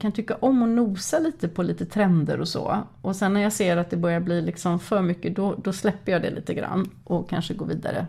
[0.00, 2.78] kan tycka om att nosa lite på lite trender och så.
[3.02, 6.12] Och sen när jag ser att det börjar bli liksom för mycket då, då släpper
[6.12, 8.06] jag det lite grann och kanske går vidare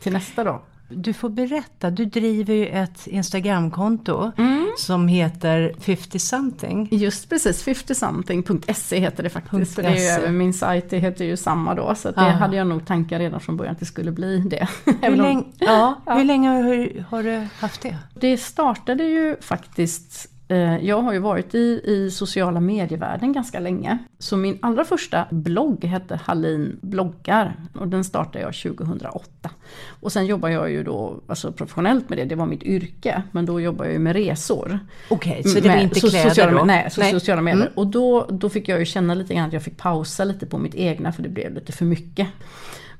[0.00, 0.62] till nästa då.
[0.94, 4.66] Du får berätta, du driver ju ett Instagramkonto mm.
[4.78, 6.88] som heter 50 something.
[6.90, 9.74] Just precis, 50something.se heter det faktiskt.
[9.74, 10.30] För det är ju, e.
[10.30, 11.94] min sajt det heter ju samma då.
[11.94, 12.30] Så det Aha.
[12.30, 14.68] hade jag nog tankar redan från början att det skulle bli det.
[15.02, 16.14] Hur, länge, ja, ja.
[16.14, 17.98] hur länge har, har du haft det?
[18.14, 23.98] Det startade ju faktiskt jag har ju varit i, i sociala medievärlden ganska länge.
[24.18, 29.50] Så min allra första blogg hette Hallin bloggar och den startade jag 2008.
[29.88, 33.22] Och sen jobbar jag ju då alltså professionellt med det, det var mitt yrke.
[33.32, 34.78] Men då jobbar jag ju med resor.
[35.08, 36.64] Okej, okay, så det var inte kläder sociala, då?
[36.64, 37.12] Nej, nej.
[37.12, 37.62] sociala medier.
[37.62, 37.72] Mm.
[37.74, 40.58] Och då, då fick jag ju känna lite grann att jag fick pausa lite på
[40.58, 42.28] mitt egna för det blev lite för mycket.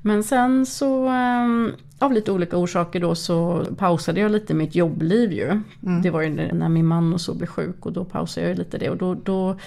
[0.05, 5.31] Men sen så ehm, av lite olika orsaker då så pausade jag lite mitt jobbliv
[5.31, 5.61] ju.
[5.83, 6.01] Mm.
[6.01, 8.77] Det var ju när min man och så blev sjuk och då pausade jag lite
[8.77, 8.89] det.
[8.89, 9.57] Och då, då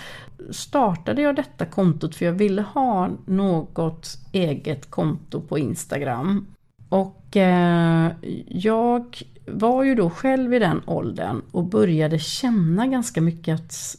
[0.51, 6.47] startade jag detta kontot för jag ville ha något eget konto på Instagram.
[6.89, 8.13] Och eh,
[8.47, 13.97] jag var ju då själv i den åldern och började känna ganska mycket att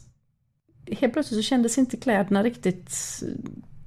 [0.92, 2.96] helt plötsligt så kändes inte kläderna riktigt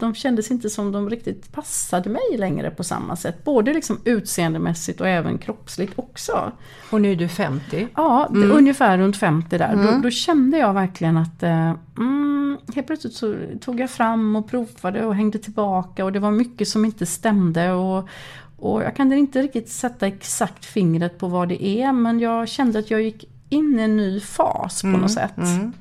[0.01, 3.45] de kändes inte som de riktigt passade mig längre på samma sätt.
[3.45, 6.53] Både liksom utseendemässigt och även kroppsligt också.
[6.91, 7.89] Och nu är du 50?
[7.97, 8.53] Ja, mm.
[8.53, 9.73] ungefär runt 50 där.
[9.73, 9.87] Mm.
[9.87, 14.51] Då, då, kände jag verkligen att eh, mm, helt plötsligt så tog jag fram och
[14.51, 17.73] provade och hängde tillbaka och det var mycket som inte stämde.
[17.73, 18.09] Och,
[18.57, 22.79] och jag kan inte riktigt sätta exakt fingret på vad det är men jag kände
[22.79, 25.01] att jag gick in i en ny fas på mm.
[25.01, 25.37] något sätt.
[25.37, 25.73] Mm.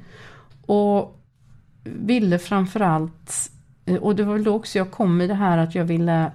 [0.65, 1.15] Och
[1.84, 3.51] ville framförallt
[3.97, 6.32] och det var väl då också jag kom i det här att jag ville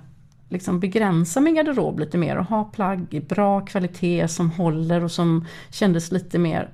[0.48, 5.10] liksom begränsa min garderob lite mer och ha plagg i bra kvalitet som håller och
[5.10, 6.68] som kändes lite mer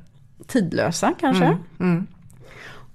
[0.47, 1.45] tidlösa kanske.
[1.45, 2.07] Mm, mm.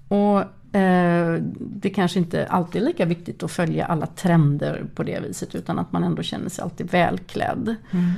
[0.07, 0.39] Och
[0.75, 5.55] eh, det kanske inte alltid är lika viktigt att följa alla trender på det viset
[5.55, 7.75] utan att man ändå känner sig alltid välklädd.
[7.91, 8.11] Mm.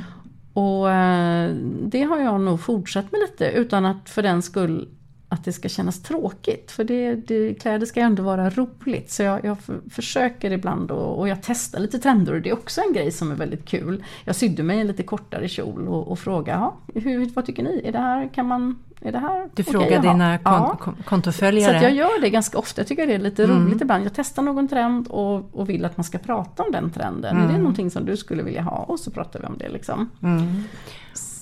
[0.54, 1.52] Och eh,
[1.84, 4.88] det har jag nog fortsatt med lite utan att för den skull
[5.30, 6.72] att det ska kännas tråkigt.
[6.72, 9.12] För det, det, kläder ska ändå vara roligt.
[9.12, 9.58] Så jag, jag
[9.90, 13.32] försöker ibland och, och, jag testar lite trender och det är också en grej som
[13.32, 14.04] är väldigt kul.
[14.26, 17.82] Jag sydde mig en lite kortare kjol och, och frågade, hur, vad tycker ni?
[17.86, 20.94] Är det här, kan man, är det här Du okay, frågar dina kon ja.
[21.06, 21.80] kontoföljare?
[21.80, 22.82] Så jag gör det ganska ofta.
[22.82, 23.66] Jag tycker det är lite mm.
[23.66, 24.06] roligt ibland.
[24.06, 27.32] Jag testar någon trend och, och vill att man ska prata om den trenden.
[27.32, 27.44] Mm.
[27.44, 27.62] Är det mm.
[27.62, 28.78] någonting som du skulle vilja ha?
[28.78, 30.10] Och så pratar vi om det liksom.
[30.24, 30.64] Mm.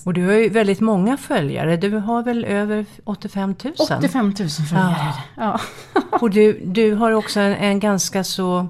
[0.06, 1.76] Och du har ju väldigt många följare.
[1.76, 3.74] Du har väl över 85 000?
[3.98, 5.12] 85 000 följare.
[5.36, 5.60] Ja.
[5.94, 6.08] ja.
[6.20, 8.66] och du, du har också en, en ganska så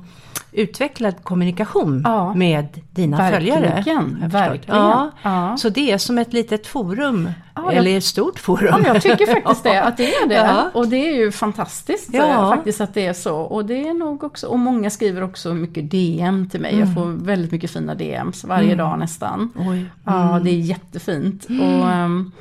[0.56, 4.28] utvecklad kommunikation ja, med dina verkligen, följare.
[4.28, 4.80] Verkligen.
[4.80, 5.56] Ja, ja.
[5.56, 8.82] Så det är som ett litet forum, ja, eller ett stort forum.
[8.84, 10.70] Ja, jag tycker faktiskt det, att det är det.
[10.74, 12.52] Och det är ju fantastiskt ja.
[12.54, 13.36] faktiskt att det är så.
[13.36, 16.72] Och det är nog också, och många skriver också mycket DM till mig.
[16.72, 16.86] Mm.
[16.86, 18.78] Jag får väldigt mycket fina DMs varje mm.
[18.78, 19.52] dag nästan.
[19.56, 19.84] Oj.
[20.04, 20.44] Ja, mm.
[20.44, 21.48] det är jättefint.
[21.48, 21.80] Mm.
[21.80, 22.32] Och, ehm,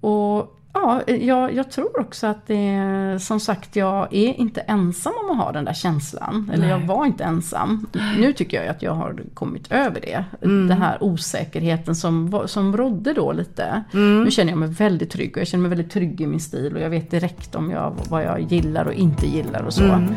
[0.00, 5.30] och Ja, jag, jag, tror också att det som sagt, jag är inte ensam om
[5.30, 6.50] att ha den där känslan.
[6.52, 6.70] Eller Nej.
[6.70, 7.86] jag var inte ensam.
[8.18, 10.24] Nu tycker jag att jag har kommit över det.
[10.42, 10.68] Mm.
[10.68, 13.84] Den här osäkerheten som, som rådde då lite.
[13.92, 14.24] Mm.
[14.24, 16.74] Nu känner jag mig väldigt trygg och jag känner mig väldigt trygg i min stil
[16.74, 19.84] och jag vet direkt om jag, vad jag gillar och inte gillar och så.
[19.84, 20.14] Mm.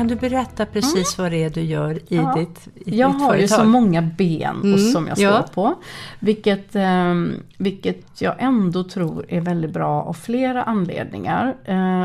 [0.00, 1.24] Kan du berätta precis mm.
[1.24, 2.34] vad det är du gör i ja.
[2.38, 3.40] ditt i Jag ditt har företag?
[3.40, 4.78] ju så många ben mm.
[4.78, 5.44] som jag står ja.
[5.54, 5.74] på.
[6.18, 7.14] Vilket, eh,
[7.56, 11.56] vilket jag ändå tror är väldigt bra av flera anledningar.
[11.64, 12.04] Eh,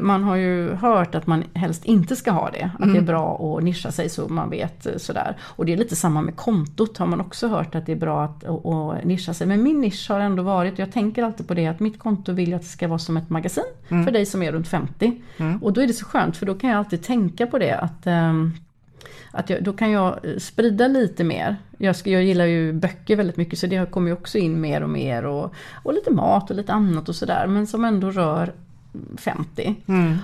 [0.00, 2.70] man har ju hört att man helst inte ska ha det.
[2.74, 2.94] Att mm.
[2.94, 5.36] det är bra att nischa sig så man vet eh, sådär.
[5.42, 8.24] Och det är lite samma med kontot har man också hört att det är bra
[8.24, 9.46] att, att nischa sig.
[9.46, 12.50] Men min nisch har ändå varit, jag tänker alltid på det, att mitt konto vill
[12.50, 14.04] jag att det ska vara som ett magasin mm.
[14.04, 15.12] för dig som är runt 50.
[15.36, 15.62] Mm.
[15.62, 18.06] Och då är det så skönt för då kan jag alltid tänka på det att
[18.06, 18.52] ehm,
[19.30, 21.56] att jag, då kan jag eh, sprida lite mer.
[21.78, 24.82] Jag, ska, jag gillar ju böcker väldigt mycket så det kommer ju också in mer
[24.82, 28.52] och mer och, och lite mat och lite annat och sådär men som ändå rör
[29.16, 29.74] 50.
[29.86, 30.18] Mm.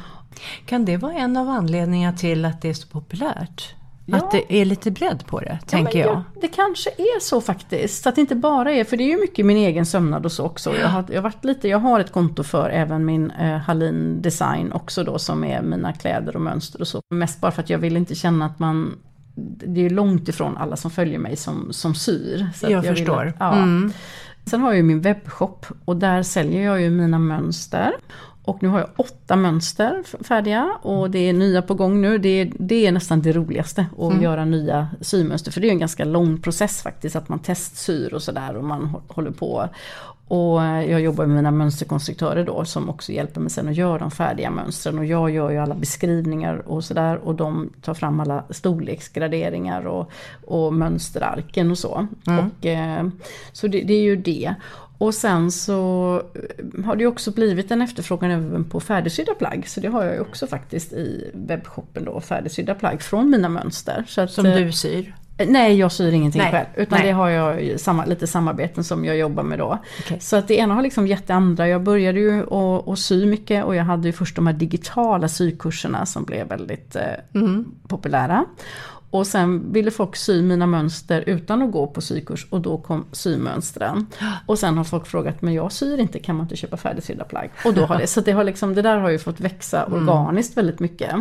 [0.67, 3.75] Kan det vara en av anledningarna till att det är så populärt?
[4.07, 4.17] Ja.
[4.17, 6.09] Att det är lite bredd på det, tänker jag.
[6.09, 8.03] Ja, det kanske är så faktiskt.
[8.03, 10.33] Så att det inte bara är, för det är ju mycket min egen sömnad och
[10.33, 10.77] så också.
[10.77, 14.73] Jag har, jag, varit lite, jag har ett konto för även min eh, Hallin Design
[14.73, 17.01] också då som är mina kläder och mönster och så.
[17.15, 18.99] Mest bara för att jag vill inte känna att man
[19.67, 22.49] det är långt ifrån alla som följer mig som, som syr.
[22.55, 23.25] Så jag, jag förstår.
[23.25, 23.53] Vill, ja.
[23.53, 23.93] Mm.
[24.47, 27.93] Sen har jag ju min webbshop och där säljer jag ju mina mönster.
[28.45, 32.19] Och nu har jag åtta mönster färdiga och det är nya på gång nu.
[32.19, 34.23] Det är, det är nästan det roligaste att mm.
[34.23, 35.53] göra nya symönster.
[35.53, 38.97] För det är en ganska lång process faktiskt att man testsyr och sådär och man
[39.09, 39.69] håller på.
[40.29, 44.11] Och jag jobbar med mina mönsterkonstruktörer då som också hjälper mig sen att göra de
[44.11, 44.99] färdiga mönstren.
[44.99, 50.11] Och jag gör ju alla beskrivningar och sådär och de tar fram alla storleksgraderingar och,
[50.47, 52.07] och mönsterarken och så.
[52.27, 52.47] Mm.
[52.47, 53.07] Och, eh,
[53.53, 54.55] så det, det, är ju det.
[54.99, 59.69] Och sen så eh, har det också blivit en efterfrågan även på färdigsydda plagg.
[59.69, 64.05] Så det har jag ju också faktiskt i webbshoppen då, färdigsydda plagg från mina mönster.
[64.09, 65.15] Så att, Som du eh, syr?
[65.49, 66.67] Nej, jag syr ingenting Nej, själv.
[66.77, 67.07] Utan nej.
[67.09, 69.79] det har jag ju samma, lite samarbeten som jag jobbar med då.
[70.01, 70.21] Okej.
[70.21, 71.69] Så att det ena har liksom gett det andra.
[71.69, 72.45] Jag började ju
[72.87, 76.97] att sy mycket och jag hade ju först de här digitala sykurserna som blev väldigt
[76.97, 77.03] eh,
[77.35, 77.65] Mm.
[77.89, 78.45] populära.
[79.15, 83.05] Och sen ville folk sy mina mönster utan att gå på sykurs och då kom
[83.13, 84.07] symönstren.
[84.47, 87.51] Och sen har folk frågat, men jag syr inte, kan man inte köpa färdigsydda plagg?
[87.65, 90.57] Och då har det, så det, har liksom, det där har ju fått växa organiskt
[90.57, 91.15] väldigt mycket.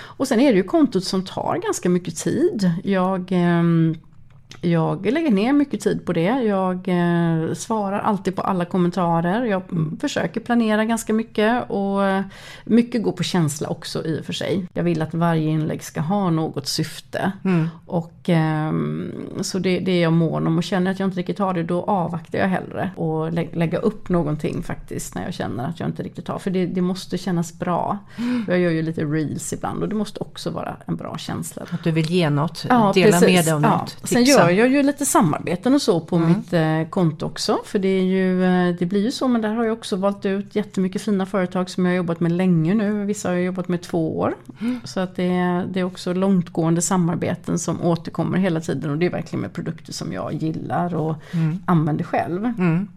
[0.00, 2.70] Och sen är det ju kontot som tar ganska mycket tid.
[2.84, 3.96] Jag ehm,
[4.60, 6.22] jag lägger ner mycket tid på det.
[6.42, 9.44] Jag eh, svarar alltid på alla kommentarer.
[9.44, 9.62] Jag
[10.00, 12.22] försöker planera ganska mycket och eh,
[12.64, 14.66] mycket går på känsla också i och för sig.
[14.74, 17.32] Jag vill att varje inlägg ska ha något syfte.
[17.86, 21.38] Och ehm, Så det, det är jag mån om och känner att jag inte riktigt
[21.38, 25.68] har det då avvaktar jag hellre och lä- lägga upp någonting faktiskt när jag känner
[25.68, 26.38] att jag inte riktigt har.
[26.38, 27.98] För det, det måste kännas bra.
[28.48, 31.62] Jag gör ju lite reels ibland och det måste också vara en bra känsla.
[31.70, 33.28] Att du vill ge något, Ja, dela precis.
[33.36, 33.76] med dig av Ja.
[33.76, 34.41] något, tipsa.
[34.50, 37.58] Gör jag ju lite samarbeten och så på mitt eh, konto också.
[37.64, 40.26] För det, är ju, eh, det blir ju så, men där har jag också valt
[40.26, 43.04] ut jättemycket fina företag som jag har jobbat med länge nu.
[43.04, 44.34] Vissa har jag jobbat med två år.
[44.84, 49.06] Så att det, är- det är också långtgående samarbeten som återkommer hela tiden och det
[49.06, 51.14] är verkligen med produkter som jag gillar och
[51.64, 52.44] använder själv.
[52.44, 52.88] Mm.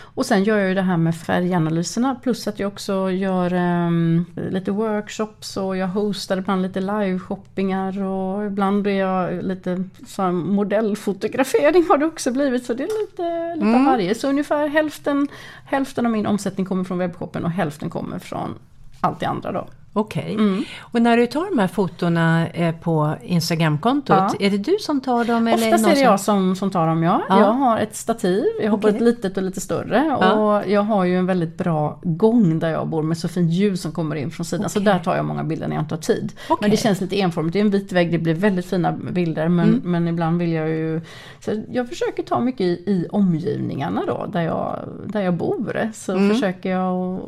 [0.00, 4.24] Och sen gör jag ju det här med färganalyserna plus att jag också gör ehm,
[4.50, 11.86] lite workshops och jag hostar ibland lite live-shoppingar och ibland är jag lite så modellfotografering
[11.88, 14.14] har det också blivit så det är lite, lite av varje.
[14.14, 15.28] Så ungefär hälften,
[15.64, 18.54] hälften av min omsättning kommer från webbshoppen och hälften kommer från
[19.00, 19.68] allt det andra då.
[19.94, 20.34] Okej.
[20.34, 20.64] Mm.
[20.80, 24.46] Och när du tar de här fotona eh, på Instagramkontot, Ja.
[24.46, 25.46] är det du som tar dem?
[25.48, 27.22] Eller Oftast är det jag som, som tar dem ja.
[27.28, 27.38] Ja.
[27.38, 28.92] Jag har ett stativ, jag har Okej.
[28.92, 30.04] både ett litet och lite större.
[30.20, 30.32] Ja.
[30.32, 33.82] Och jag har ju en väldigt bra gång där jag bor med så fint ljus
[33.82, 34.70] som kommer in från sidan.
[34.70, 34.92] Så Okej.
[34.92, 36.32] där tar jag många bilder när jag inte har tid.
[36.48, 36.56] Okej.
[36.60, 39.48] Men det känns lite enformigt, det är en vit vägg, det blir väldigt fina bilder.
[39.48, 39.80] Men, Mm.
[39.92, 41.00] men ibland vill jag ju...
[41.40, 45.90] Så jag försöker ta mycket i, i omgivningarna då, där jag, där jag bor.
[45.94, 46.30] Så Mm.
[46.30, 47.20] försöker jag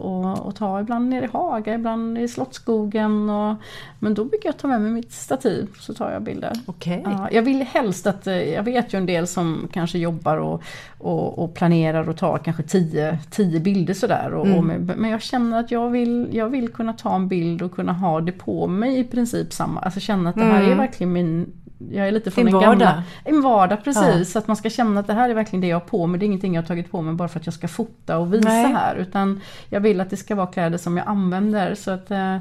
[0.48, 3.30] att- ta ibland nere i Haga, ibland i Slottsskogen.
[3.30, 3.56] Och,
[3.98, 6.52] men då brukar jag ta med mig mitt stativ så tar jag bilder.
[6.66, 7.02] Okej.
[7.04, 10.62] Ja, jag vill helst att, eh, jag vet ju en del som kanske jobbar och,
[10.98, 14.34] och, och planerar och tar kanske 10 10 bilder sådär.
[14.34, 14.58] Och, Mm.
[14.58, 17.72] och med, men jag känner att jag vill, jag vill kunna ta en bild och
[17.74, 19.80] kunna ha det på mig i princip samma.
[19.80, 20.72] Alltså känna att det här Mm.
[20.72, 21.52] är verkligen min
[21.92, 22.78] jag är lite från Din den vardag.
[22.78, 23.02] gamla...
[23.24, 24.18] En vardag precis.
[24.18, 24.24] Ja.
[24.24, 26.20] Så att man ska känna att det här är verkligen det jag har på mig.
[26.20, 28.34] Det är ingenting jag har tagit på mig bara för att jag ska fota och
[28.34, 28.72] visa Nej.
[28.72, 28.96] här.
[28.96, 31.74] Utan jag vill att det ska vara kläder som jag använder.
[31.74, 32.36] Så att eh,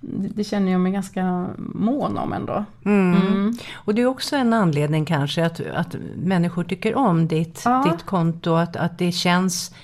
[0.00, 2.64] det, det känner jag mig ganska mån om ändå.
[2.84, 3.16] Mm.
[3.22, 3.56] Mm.
[3.74, 7.86] Och det är också en anledning kanske att, att människor tycker om ditt, Ja.
[7.92, 9.74] ditt konto, att, att det känns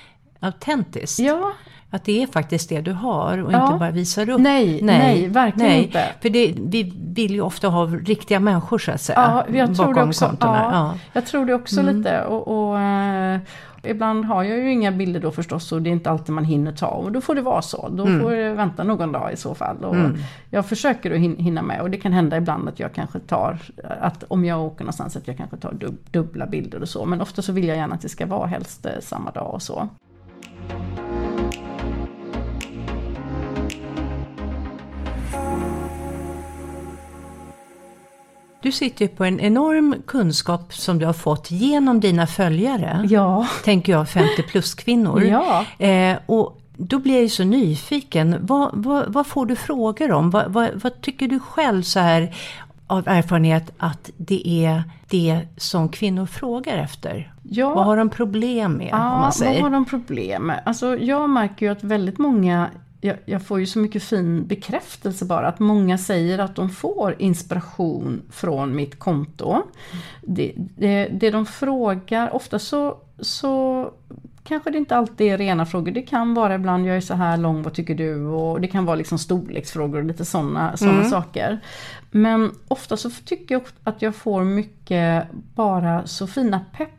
[0.40, 1.18] autentiskt.
[1.18, 1.53] Ja,
[1.94, 3.66] Att det är faktiskt det du har och Ja.
[3.66, 4.40] inte bara visar upp.
[4.40, 6.04] Nej, nej, verkligen inte.
[6.22, 9.44] För det, vi vill ju ofta ha riktiga människor så att säga.
[9.48, 10.37] Ja, jag tror det också.
[10.40, 10.94] Ja, Ja.
[11.12, 12.24] Jag tror det också lite.
[12.24, 13.38] Och, och, eh,
[13.83, 16.72] ibland har jag ju inga bilder då förstås och det är inte alltid man hinner
[16.72, 16.87] ta.
[16.87, 17.88] Och då får det vara så.
[17.88, 19.76] Då får jag vänta någon dag i så fall.
[19.85, 19.96] Och
[20.50, 23.59] Jag försöker att hin- hinna med och det kan hända ibland att jag kanske tar,
[24.00, 27.04] att om jag åker någonstans att jag kanske tar dub, dubbla bilder och så.
[27.04, 29.62] Men ofta så vill jag gärna att det ska vara helst eh, samma dag och
[29.62, 29.88] så.
[38.64, 43.07] Du sitter ju på en enorm kunskap som du har fått genom dina följare.
[43.11, 43.46] Ja.
[43.64, 45.22] Tänker jag, 50 plus kvinnor.
[45.22, 45.64] Ja.
[45.87, 48.37] Eh, och då blir jag ju så nyfiken.
[48.40, 50.31] Vad, vad, vad får du frågor om?
[50.31, 52.35] Vad, vad, vad tycker du själv så här
[52.87, 57.33] av erfarenhet att det är det som kvinnor frågar efter?
[57.42, 57.74] Ja.
[57.74, 58.92] Vad har de problem med?
[58.92, 59.62] om man vad säger?
[59.62, 60.62] har de problem med?
[60.66, 62.70] Alltså jag märker ju att väldigt många
[63.05, 67.14] jag, jag får ju så mycket fin bekräftelse bara att många säger att de får
[67.19, 69.62] inspiration från mitt konto.
[70.23, 73.90] Det, det, det de frågar, ofta så, så
[74.45, 75.93] kanske det inte alltid är rena frågor.
[75.93, 78.25] Det kan vara ibland, jag är så här lång, vad tycker du?
[78.25, 81.61] Och det kan vara liksom storleksfrågor och lite sådana såna saker.
[82.11, 86.90] Men ofta så tycker jag att jag får mycket bara så fina pepp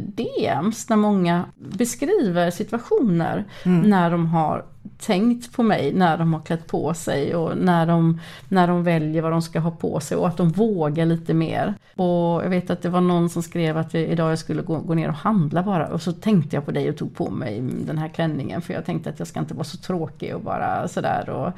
[0.00, 4.64] DMs när många beskriver situationer när de har
[4.98, 9.22] tänkt på mig, när de har klätt på sig och när de, när de väljer
[9.22, 11.74] vad de ska ha på sig och att de vågar lite mer.
[11.94, 14.78] Och jag vet att det var någon som skrev att vi, idag jag skulle gå,
[14.78, 17.60] gå ner och handla bara och så tänkte jag på dig och tog på mig
[17.86, 20.88] den här klänningen för jag tänkte att jag ska inte vara så tråkig och bara
[20.88, 21.30] sådär.
[21.30, 21.52] Och,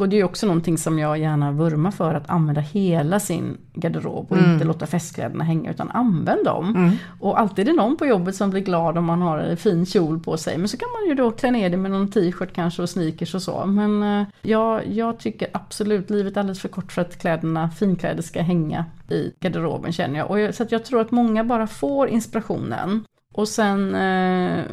[0.00, 4.26] och det är också någonting som jag gärna vurmar för, att använda hela sin garderob
[4.28, 6.96] och inte låta festkläderna hänga utan använd dem.
[7.20, 9.86] Och alltid är det någon på jobbet som blir glad om man har en fin
[9.86, 10.58] kjol på sig.
[10.58, 13.34] Men så kan man ju då klä ner det med någon t-shirt kanske och sneakers
[13.34, 13.66] och så.
[13.66, 18.22] Men eh, ja, jag tycker absolut livet är alldeles för kort för att kläderna, finkläder
[18.22, 20.30] ska hänga i garderoben känner jag.
[20.30, 23.04] Och jag, så jag tror att många bara får inspirationen.
[23.34, 24.64] Och sen, eh,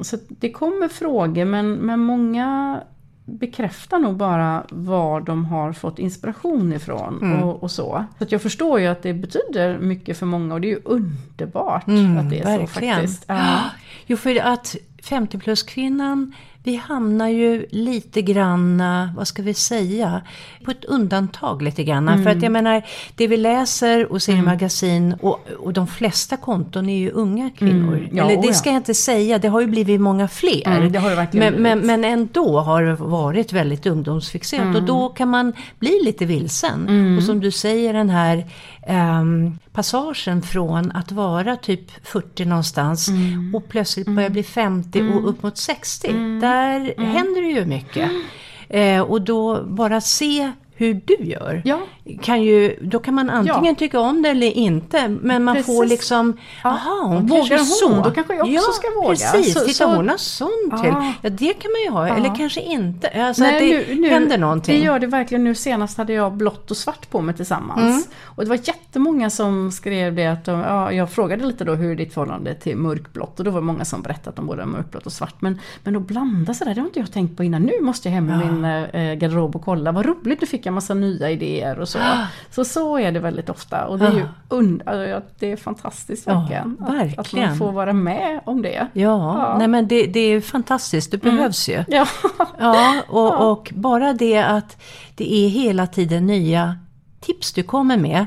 [0.00, 2.80] så det kommer frågor men, men många
[3.24, 7.42] bekräftar nog bara var de har fått inspiration ifrån mm.
[7.42, 8.04] och, och, så.
[8.18, 10.82] Så att jag förstår ju att det betyder mycket för många och det är ju
[10.84, 12.96] underbart mm, att det är verkligen.
[12.96, 13.24] så faktiskt.
[13.28, 13.60] Ja.
[14.06, 16.34] Jo, för att 50 plus kvinnan
[16.66, 20.22] vi hamnar ju lite granna, vad ska vi säga,
[20.64, 22.08] på ett undantag lite grann.
[22.08, 22.24] Mm.
[22.24, 22.82] För att jag menar,
[23.14, 24.44] det vi läser och ser i mm.
[24.44, 27.96] magasin och, och de flesta konton är ju unga kvinnor.
[27.96, 28.16] Mm.
[28.16, 30.66] Ja, Eller det ska jag inte säga, det har ju blivit många fler.
[30.66, 34.70] Mm, det har det verkligen men, men, men ändå har det varit väldigt ungdomsfixerat och
[34.70, 34.86] mm.
[34.86, 36.88] då kan man bli lite vilsen.
[36.88, 37.16] Mm.
[37.16, 38.44] Och som du säger den här
[39.20, 43.54] um, passagen från att vara typ 40 någonstans mm.
[43.54, 45.16] och plötsligt börja bli 50 mm.
[45.16, 46.08] och upp mot 60.
[46.08, 46.40] Mm.
[46.40, 47.10] Där mm.
[47.10, 48.10] händer det ju mycket.
[48.68, 51.62] Eh, och då bara se hur du gör.
[51.64, 51.80] Ja.
[52.22, 53.74] Kan ju, då kan man antingen ja.
[53.74, 55.08] tycka om det eller inte.
[55.08, 55.76] Men man Precis.
[55.76, 58.02] får liksom, jaha hon Vågar kanske hon, så.
[58.02, 59.08] då kanske jag också ja, ska våga.
[59.08, 60.78] Precis, så, titta så, hon har sånt ja.
[60.78, 60.92] till.
[61.22, 63.08] Ja det kan man ju ha, eller kanske inte.
[63.08, 64.78] Alltså Nej, att det nu, nu, händer någonting.
[64.78, 65.44] Det gör det verkligen.
[65.44, 67.80] Nu senast hade jag blått och svart på mig tillsammans.
[67.80, 68.02] Mm.
[68.22, 71.90] Och det var jättemånga som skrev det att de, ja, jag frågade lite då hur
[71.90, 74.66] är ditt förhållande till mörkblått och då var det många som berättade att de både
[74.66, 75.34] mörkblått och svart.
[75.40, 77.62] Men, men att blanda sådär, det har inte jag tänkt på innan.
[77.62, 79.92] Nu måste jag hem med min äh, garderob och kolla.
[79.92, 81.95] Vad roligt, nu fick jag massa nya idéer och så.
[82.50, 86.26] Så så är det väldigt ofta och det är ju und alltså, det är fantastiskt
[86.26, 86.76] verkligen.
[86.80, 87.20] Ja, verkligen.
[87.20, 88.86] Att, att, man får vara med om det.
[88.92, 89.58] Ja, ja.
[89.58, 91.36] nej men det, det är fantastiskt, det mm.
[91.36, 91.84] behövs ju.
[91.88, 92.06] Ja,
[92.58, 94.82] ja, och, och bara det att
[95.14, 96.76] det är hela tiden nya
[97.20, 98.26] tips du kommer med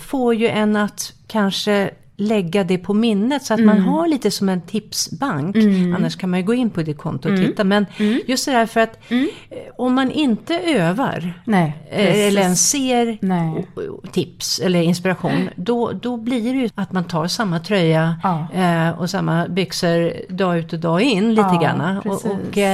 [0.00, 3.76] får ju en att kanske lägga det på minnet så att mm.
[3.76, 5.56] man har lite som en tipsbank.
[5.56, 5.94] Mm.
[5.94, 7.50] Annars kan man ju gå in på det kontot och mm.
[7.50, 7.64] titta.
[7.64, 8.20] Men mm.
[8.26, 9.28] just det där för att mm.
[9.50, 13.66] eh, om man inte övar Nej, eh, eller ens ser Nej.
[14.12, 15.50] tips eller inspiration.
[15.56, 18.46] Då, då blir det ju att man tar samma tröja ja.
[18.54, 21.98] eh, och samma byxor dag ut och dag in lite ja, grann.
[21.98, 22.64] Och, och det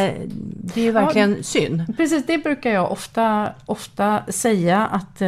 [0.74, 1.96] är ju verkligen ja, synd.
[1.96, 5.22] Precis, det brukar jag ofta, ofta säga att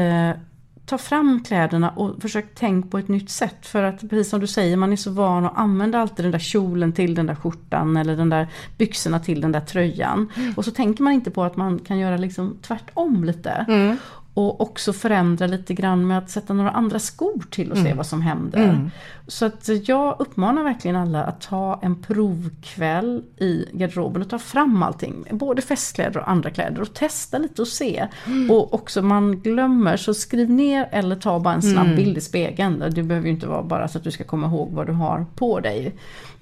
[0.89, 3.67] ta fram kläderna och försök tänka på ett nytt sätt.
[3.67, 6.39] För att precis som du säger, man är så van att använda alltid den där
[6.39, 8.49] kjolen till den där skjortan eller den där
[8.79, 10.33] byxorna till den där tröjan.
[10.37, 10.55] Mm.
[10.57, 13.51] Och så tänker man inte på att man kan göra liksom tvärtom lite.
[13.69, 13.97] Mm.
[14.39, 17.97] Och också förändra lite grann med att sätta några andra skor till och se mm.
[17.97, 18.65] vad som händer.
[18.65, 18.91] Mm.
[19.27, 24.83] Så att jag uppmanar verkligen alla att ta en provkväll i garderoben och ta fram
[24.83, 25.25] allting.
[25.31, 28.07] Både festkläder och andra kläder och testa lite och se.
[28.27, 28.51] Mm.
[28.51, 31.97] Och också man glömmer så skriv ner eller ta bara en snabb mm.
[31.97, 32.85] bild i spegeln.
[32.91, 35.27] Det behöver ju inte vara bara så att du ska komma ihåg vad du har
[35.35, 35.95] på dig.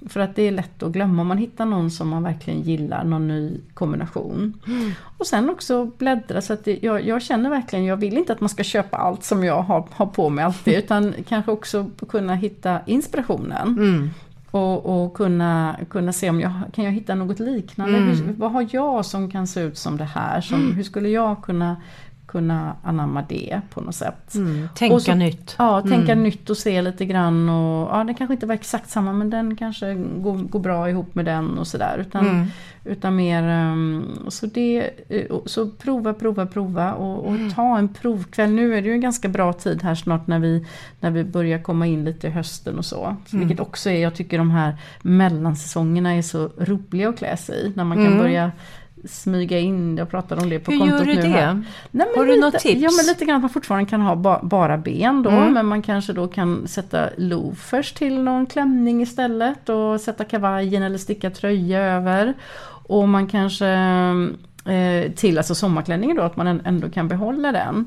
[0.08, 3.04] För att det är lätt att glömma om man hittar någon som man verkligen gillar,
[3.04, 4.60] någon ny kombination.
[4.66, 4.92] Mm.
[5.18, 8.40] Och sen också bläddra så att det, jag, jag, känner verkligen, jag vill inte att
[8.40, 12.34] man ska köpa allt som jag har, har på mig alltid utan kanske också kunna
[12.34, 13.68] hitta inspirationen.
[13.68, 14.10] Mm.
[14.50, 17.98] Och, och, kunna, kunna se om jag kan jag hitta något liknande.
[17.98, 18.08] Mm.
[18.10, 20.40] Hur, vad har jag som kan se ut som det här?
[20.40, 20.72] Som, mm.
[20.72, 21.76] Hur skulle jag kunna
[22.26, 24.34] kunna anamma det på något sätt.
[24.34, 25.54] Mm, tänka så, nytt.
[25.58, 26.22] Ja, tänka mm.
[26.22, 29.56] nytt och se lite grann och ja, det kanske inte var exakt samma men den
[29.56, 31.98] kanske går, går bra ihop med den och sådär.
[31.98, 32.46] Utan, mm.
[32.84, 37.50] utan mer um, så det, eh, så prova, prova, prova och, och, mm.
[37.50, 38.50] ta en provkväll.
[38.50, 40.66] Nu är det ju en ganska bra tid här snart när vi,
[41.00, 43.04] när vi börjar komma in lite i hösten och så.
[43.04, 43.18] mm.
[43.30, 47.72] Vilket också är, jag tycker de här mellansäsongerna är så roliga att klä sig i.
[47.76, 48.18] När man kan mm.
[48.18, 48.52] börja
[49.08, 51.04] smyga in, jag pratade om det på Hur kontot nu.
[51.04, 51.62] Hur gör du det?
[51.90, 52.80] Nej, Har du lite, något tips?
[52.80, 55.52] Ja men lite grann att man fortfarande kan ha ba, bara ben då mm.
[55.52, 60.98] men man kanske då kan sätta loafers till någon klänning istället och sätta kavajen eller
[60.98, 62.34] sticka tröja över.
[62.88, 63.66] Och man kanske
[64.66, 67.86] eh, till alltså sommarklänningen då att man ändå kan behålla den.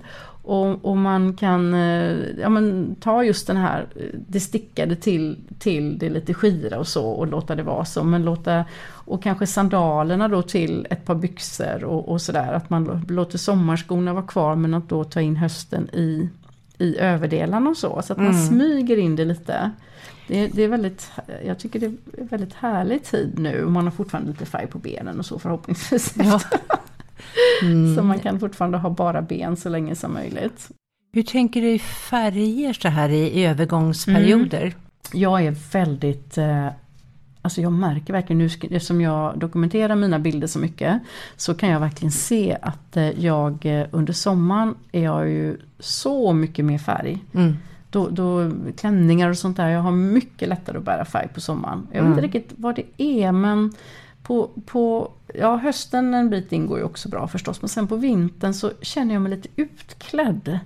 [0.50, 5.38] Och, och, man kan eh, ja, men, ta just den här, eh, det stickade till,
[5.60, 8.04] till det lite skira och så och låta det vara så.
[8.04, 12.54] Men låta, och kanske sandalerna då till ett par byxor och, och sådär.
[12.54, 16.30] Att man låter sommarskorna vara kvar men att då ta in hösten i,
[16.78, 18.02] i överdelarna och så.
[18.04, 18.48] Så att man mm.
[18.48, 19.72] smyger in det lite.
[20.28, 21.12] Det, det, är väldigt,
[21.46, 25.20] jag tycker det är väldigt härlig tid nu man har fortfarande lite färg på benen
[25.20, 26.14] och så förhoppningsvis.
[26.18, 26.42] Ja.
[27.62, 27.96] Mm.
[27.96, 30.70] Så man kan fortfarande ha bara ben så länge som möjligt.
[31.14, 34.62] Hur tänker du färger så här i övergångsperioder?
[34.62, 34.74] Mm.
[35.14, 36.68] Jag är väldigt eh,
[37.42, 41.02] Alltså jag märker verkligen nu, eftersom jag dokumenterar mina bilder så mycket,
[41.36, 46.34] så kan jag verkligen se att eh, jag eh, under sommaren är jag ju så
[46.34, 47.18] mycket mer färg.
[47.34, 47.58] Mm.
[47.90, 51.88] Då, då, klänningar och sånt där, jag har mycket lättare att bära färg på sommaren.
[51.92, 52.12] Jag vet mm.
[52.12, 53.74] inte riktigt vad det är men
[54.24, 57.96] på, på ja, hösten en bit in går ju också bra förstås, men sen på
[57.96, 60.60] vintern så känner jag mig lite utklädd.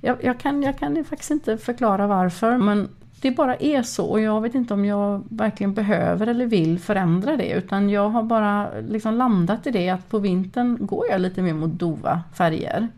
[0.00, 2.88] Jag, jag, kan, jag kan faktiskt inte förklara varför, men
[3.20, 7.36] det bara är så och jag vet inte om jag verkligen behöver eller vill förändra
[7.36, 11.42] det utan jag har bara liksom landat i det att på vintern går jag lite
[11.42, 12.88] mer mot dova färger.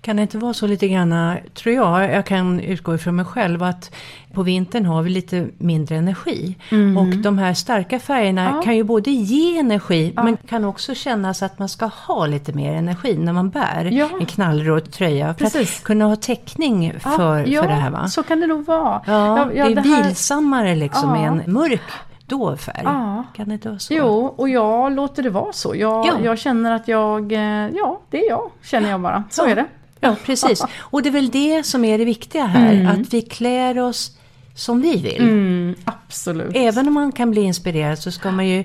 [0.00, 3.62] Kan det inte vara så lite grann, tror jag, jag kan utgå ifrån mig själv,
[3.62, 3.94] att
[4.32, 6.56] på vintern har vi lite mindre energi.
[6.70, 6.96] Mm.
[6.96, 8.62] Och de här starka färgerna ja.
[8.62, 10.22] kan ju både ge energi, ja.
[10.22, 14.08] men kan också kännas att man ska ha lite mer energi när man bär ja.
[14.20, 15.34] en knallröd tröja.
[15.34, 15.78] För Precis.
[15.78, 18.08] att kunna ha täckning för, för det här va?
[18.08, 19.02] så kan det nog vara.
[19.06, 20.04] Ja, det är det här...
[20.04, 21.80] vilsammare liksom med en mörk
[22.28, 22.80] dov färg.
[22.84, 23.24] Ja.
[23.36, 23.94] Kan det inte vara så?
[23.94, 25.74] Jo, och jag låter det vara så.
[25.74, 26.20] Jag, ja.
[26.22, 29.24] jag känner att jag, eh, ja det är jag, känner jag bara.
[29.30, 29.48] Så ja.
[29.48, 29.66] är det.
[30.00, 30.64] Ja, precis.
[30.80, 32.86] Och det är väl det som är det viktiga här, mm.
[32.86, 34.18] att vi klär oss
[34.54, 35.22] som vi vill.
[35.22, 36.50] Mm, absolut.
[36.54, 38.64] Även om man kan bli inspirerad så ska man ju,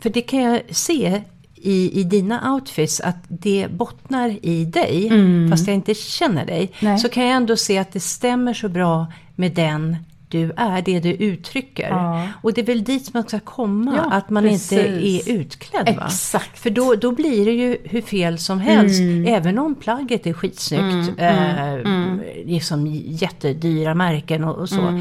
[0.00, 1.22] för det kan jag se
[1.54, 5.50] i, i dina outfits att det bottnar i dig, mm.
[5.50, 6.98] fast jag inte känner dig, Nej.
[6.98, 9.96] så kan jag ändå se att det stämmer så bra med den
[10.28, 11.88] du är, det du uttrycker.
[11.88, 12.28] Ja.
[12.42, 14.72] Och det är väl dit man ska komma, ja, att man precis.
[14.72, 15.96] inte är utklädd.
[15.96, 16.04] Va?
[16.06, 16.58] Exakt.
[16.58, 19.26] För då, då blir det ju hur fel som helst, mm.
[19.26, 22.20] även om plagget är skitsnyggt, mm, eh, mm, mm.
[22.44, 25.00] liksom jättedyra märken och, och så.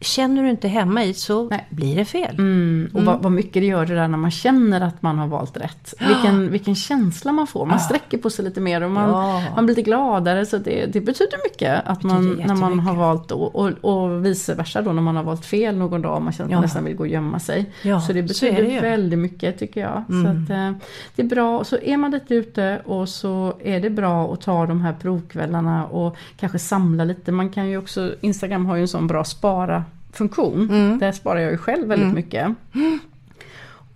[0.00, 0.06] Mm.
[0.06, 1.66] Känner du inte hemma i så Nej.
[1.70, 2.34] blir det fel.
[2.38, 2.90] Mm.
[2.94, 5.56] Och vad, vad, mycket det gör det där när man känner att man har valt
[5.56, 5.94] rätt.
[6.08, 7.66] Vilken, vilken känsla man får.
[7.66, 7.84] Man ja.
[7.84, 9.42] sträcker på sig lite mer och man, ja.
[9.54, 10.46] man blir lite gladare.
[10.46, 14.54] Så det, det betyder mycket att man, när man har valt och, och, och vice
[14.54, 16.84] versa då när man har valt fel någon dag och man känner att man nästan
[16.84, 17.72] vill gå och gömma sig.
[18.06, 20.04] så det betyder så det väldigt mycket tycker jag.
[20.08, 20.24] Mm.
[20.24, 20.72] Så att, eh,
[21.16, 21.64] det är bra.
[21.64, 25.86] Så är man lite ute och så är det bra att ta de här provkvällarna
[25.86, 27.32] och kanske samla lite.
[27.32, 30.70] Man kan ju också, Instagram har ju en sån bra spara funktion.
[30.70, 30.98] Mm.
[30.98, 32.14] Där sparar jag ju själv väldigt mm.
[32.14, 32.48] mycket.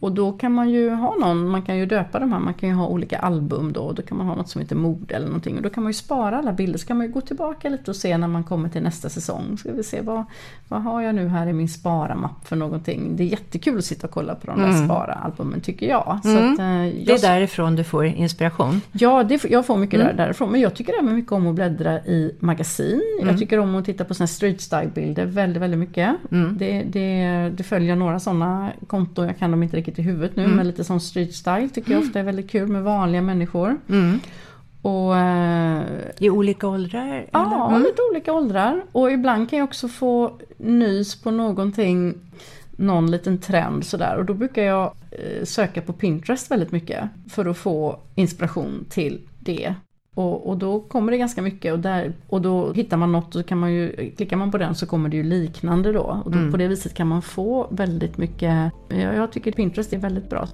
[0.04, 2.68] Och då kan man ju ha någon, man kan ju döpa de här, man kan
[2.68, 3.92] ju ha olika album då.
[3.92, 5.56] Då kan man ha något som heter mode eller någonting.
[5.56, 6.78] Och då kan man ju spara alla bilder.
[6.78, 9.58] Så kan man ju gå tillbaka lite och se när man kommer till nästa säsong.
[9.58, 10.24] Ska vi se vad,
[10.68, 13.16] vad har jag nu här i min spara-mapp för någonting.
[13.16, 14.84] Det är jättekul att sitta och kolla på de där mm.
[14.84, 16.20] spara-albumen tycker jag.
[16.24, 16.52] Mm.
[16.52, 17.06] att, eh, jag.
[17.06, 18.80] Det är därifrån du får inspiration?
[18.92, 20.16] Ja, det, jag får mycket mm.
[20.16, 20.50] därifrån.
[20.50, 23.02] Men jag tycker även mycket om att bläddra i magasin.
[23.18, 23.38] Jag mm.
[23.38, 26.16] tycker om att titta på såna street style-bilder väldigt, väldigt mycket.
[26.30, 26.58] Mm.
[26.58, 30.36] Det, det, det följer några sådana konton, jag kan dem inte riktigt riktigt i huvudet
[30.36, 30.56] nu, mm.
[30.56, 33.76] men lite som street style tycker jag ofta är väldigt kul med vanliga människor.
[33.88, 34.20] Mm.
[34.82, 35.82] Och, eh,
[36.18, 37.26] I olika åldrar?
[37.32, 37.82] Ja, mm.
[37.82, 38.82] lite olika åldrar.
[38.92, 42.14] Och ibland kan jag också få nys på någonting,
[42.76, 44.16] någon liten trend sådär.
[44.16, 49.20] Och då brukar jag eh, söka på Pinterest väldigt mycket för att få inspiration till
[49.40, 49.74] det.
[50.14, 53.32] Och, och, då kommer det ganska mycket och, där, och då hittar man något och
[53.32, 56.22] så kan man ju, klickar man på den så kommer det ju liknande då.
[56.24, 56.50] Och då, mm.
[56.50, 60.48] på det viset kan man få väldigt mycket, jag, jag tycker Pinterest är väldigt bra.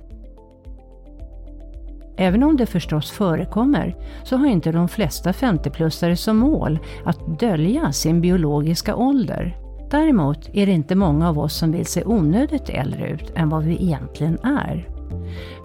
[2.16, 7.92] Även om det förstås förekommer så har inte de flesta 50-plussare som mål att dölja
[7.92, 9.56] sin biologiska ålder.
[9.90, 13.64] Däremot är det inte många av oss som vill se onödigt äldre ut än vad
[13.64, 14.88] vi egentligen är.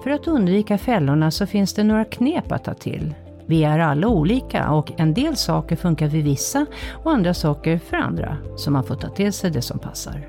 [0.03, 3.13] För att undvika fällorna så finns det några knep att ta till.
[3.47, 6.65] Vi är alla olika och en del saker funkar för vissa
[7.03, 10.27] och andra saker för andra, så man får ta till sig det som passar.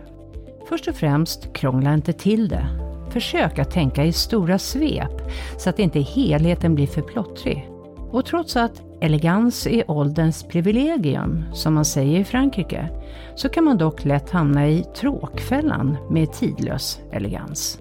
[0.69, 2.67] Först och främst, krångla inte till det.
[3.11, 5.23] Försök att tänka i stora svep
[5.59, 7.69] så att inte helheten blir för plottrig.
[8.11, 12.89] Och trots att elegans är ålderns privilegium, som man säger i Frankrike,
[13.35, 17.79] så kan man dock lätt hamna i tråkfällan med tidlös elegans.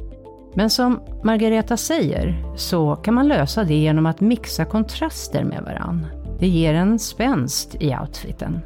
[0.56, 6.08] Men som Margareta säger så kan man lösa det genom att mixa kontraster med varann.
[6.40, 8.60] Det ger en spänst i outfiten.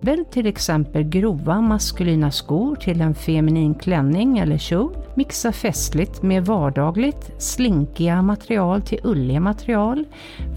[0.00, 4.96] Välj till exempel grova maskulina skor till en feminin klänning eller kjol.
[5.14, 10.04] Mixa festligt med vardagligt, slinkiga material till ulliga material.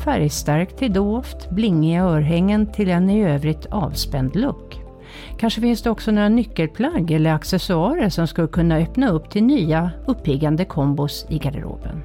[0.03, 4.84] Färgstarkt till dovt, blingiga örhängen till en i övrigt avspänd look.
[5.37, 9.91] Kanske finns det också några nyckelplagg eller accessoarer som skulle kunna öppna upp till nya
[10.05, 12.03] uppiggande kombos i garderoben.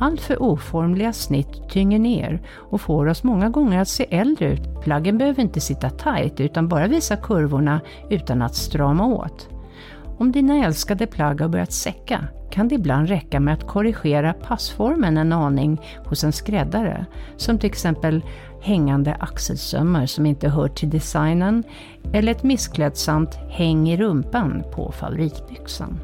[0.00, 4.80] Allt för oformliga snitt tynger ner och får oss många gånger att se äldre ut.
[4.82, 7.80] Plaggen behöver inte sitta tight utan bara visa kurvorna
[8.10, 9.48] utan att strama åt.
[10.18, 15.18] Om dina älskade plagg har börjat säcka kan det ibland räcka med att korrigera passformen
[15.18, 18.22] en aning hos en skräddare, som till exempel
[18.60, 21.64] hängande axelsömmar som inte hör till designen
[22.12, 26.00] eller ett missklädsamt häng i rumpan på favoritbyxan.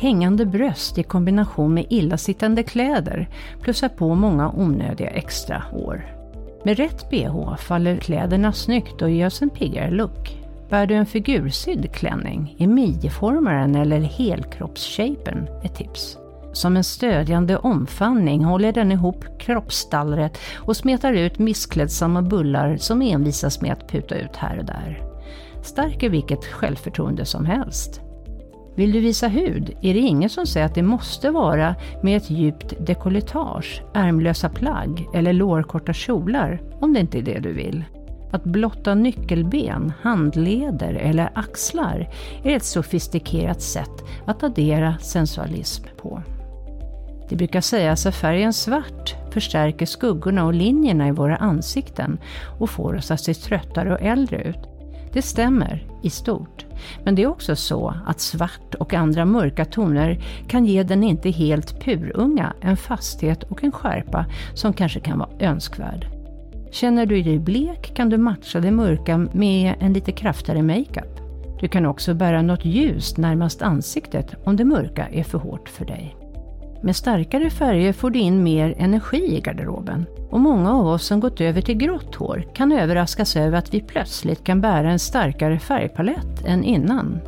[0.00, 3.28] Hängande bröst i kombination med illasittande kläder
[3.60, 6.06] plussar på många onödiga extra år.
[6.64, 10.40] Med rätt bh faller kläderna snyggt och ger oss en piggare look.
[10.70, 16.18] Bär du en figursydd klänning är midjeformaren eller helkroppsshapen ett tips.
[16.54, 23.60] Som en stödjande omfamning håller den ihop kroppsstallret och smetar ut missklädsamma bullar som envisas
[23.60, 25.02] med att puta ut här och där.
[25.62, 28.00] Stärker vilket självförtroende som helst.
[28.76, 32.30] Vill du visa hud är det ingen som säger att det måste vara med ett
[32.30, 37.84] djupt dekolletage, ärmlösa plagg eller lårkorta kjolar om det inte är det du vill.
[38.32, 42.10] Att blotta nyckelben, handleder eller axlar
[42.42, 46.22] är ett sofistikerat sätt att addera sensualism på.
[47.28, 52.18] Det brukar sägas att färgen svart förstärker skuggorna och linjerna i våra ansikten
[52.58, 54.68] och får oss att se tröttare och äldre ut.
[55.12, 56.66] Det stämmer i stort.
[57.04, 61.30] Men det är också så att svart och andra mörka toner kan ge den inte
[61.30, 66.06] helt purunga en fasthet och en skärpa som kanske kan vara önskvärd.
[66.70, 71.20] Känner du dig blek kan du matcha det mörka med en lite kraftigare makeup.
[71.60, 75.84] Du kan också bära något ljust närmast ansiktet om det mörka är för hårt för
[75.84, 76.23] dig.
[76.84, 80.06] Med starkare färger får du in mer energi i garderoben.
[80.30, 83.80] Och många av oss som gått över till grått hår kan överraskas över att vi
[83.80, 87.20] plötsligt kan bära en starkare färgpalett än innan.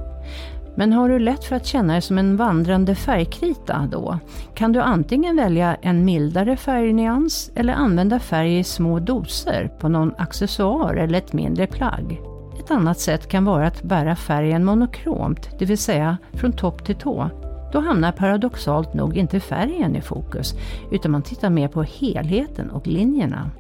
[0.77, 4.19] Men har du lätt för att känna dig som en vandrande färgkrita då,
[4.55, 10.15] kan du antingen välja en mildare färgnyans eller använda färg i små doser på någon
[10.19, 12.21] accessoar eller ett mindre plagg.
[12.59, 16.97] Ett annat sätt kan vara att bära färgen monokromt, det vill säga från topp till
[16.97, 17.31] tå.
[17.73, 20.55] Då hamnar paradoxalt nog inte färgen i fokus,
[20.93, 23.51] utan man tittar mer på helheten och linjerna.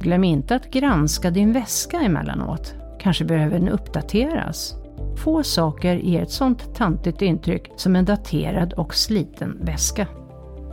[0.00, 2.74] Glöm inte att granska din väska emellanåt.
[3.00, 4.74] Kanske behöver den uppdateras.
[5.16, 10.06] Få saker ger ett sånt tantigt intryck som en daterad och sliten väska.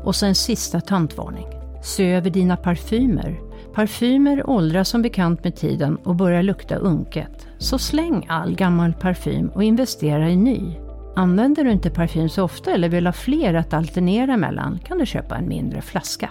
[0.03, 1.47] Och så en sista tantvarning.
[1.83, 3.39] Se över dina parfymer.
[3.73, 7.47] Parfymer åldras som bekant med tiden och börjar lukta unket.
[7.57, 10.84] Så släng all gammal parfym och investera i ny.
[11.17, 15.05] Använder du inte parfym så ofta eller vill ha fler att alternera mellan kan du
[15.05, 16.29] köpa en mindre flaska.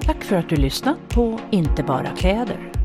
[0.00, 2.77] Tack för att du lyssnat på Inte bara kläder.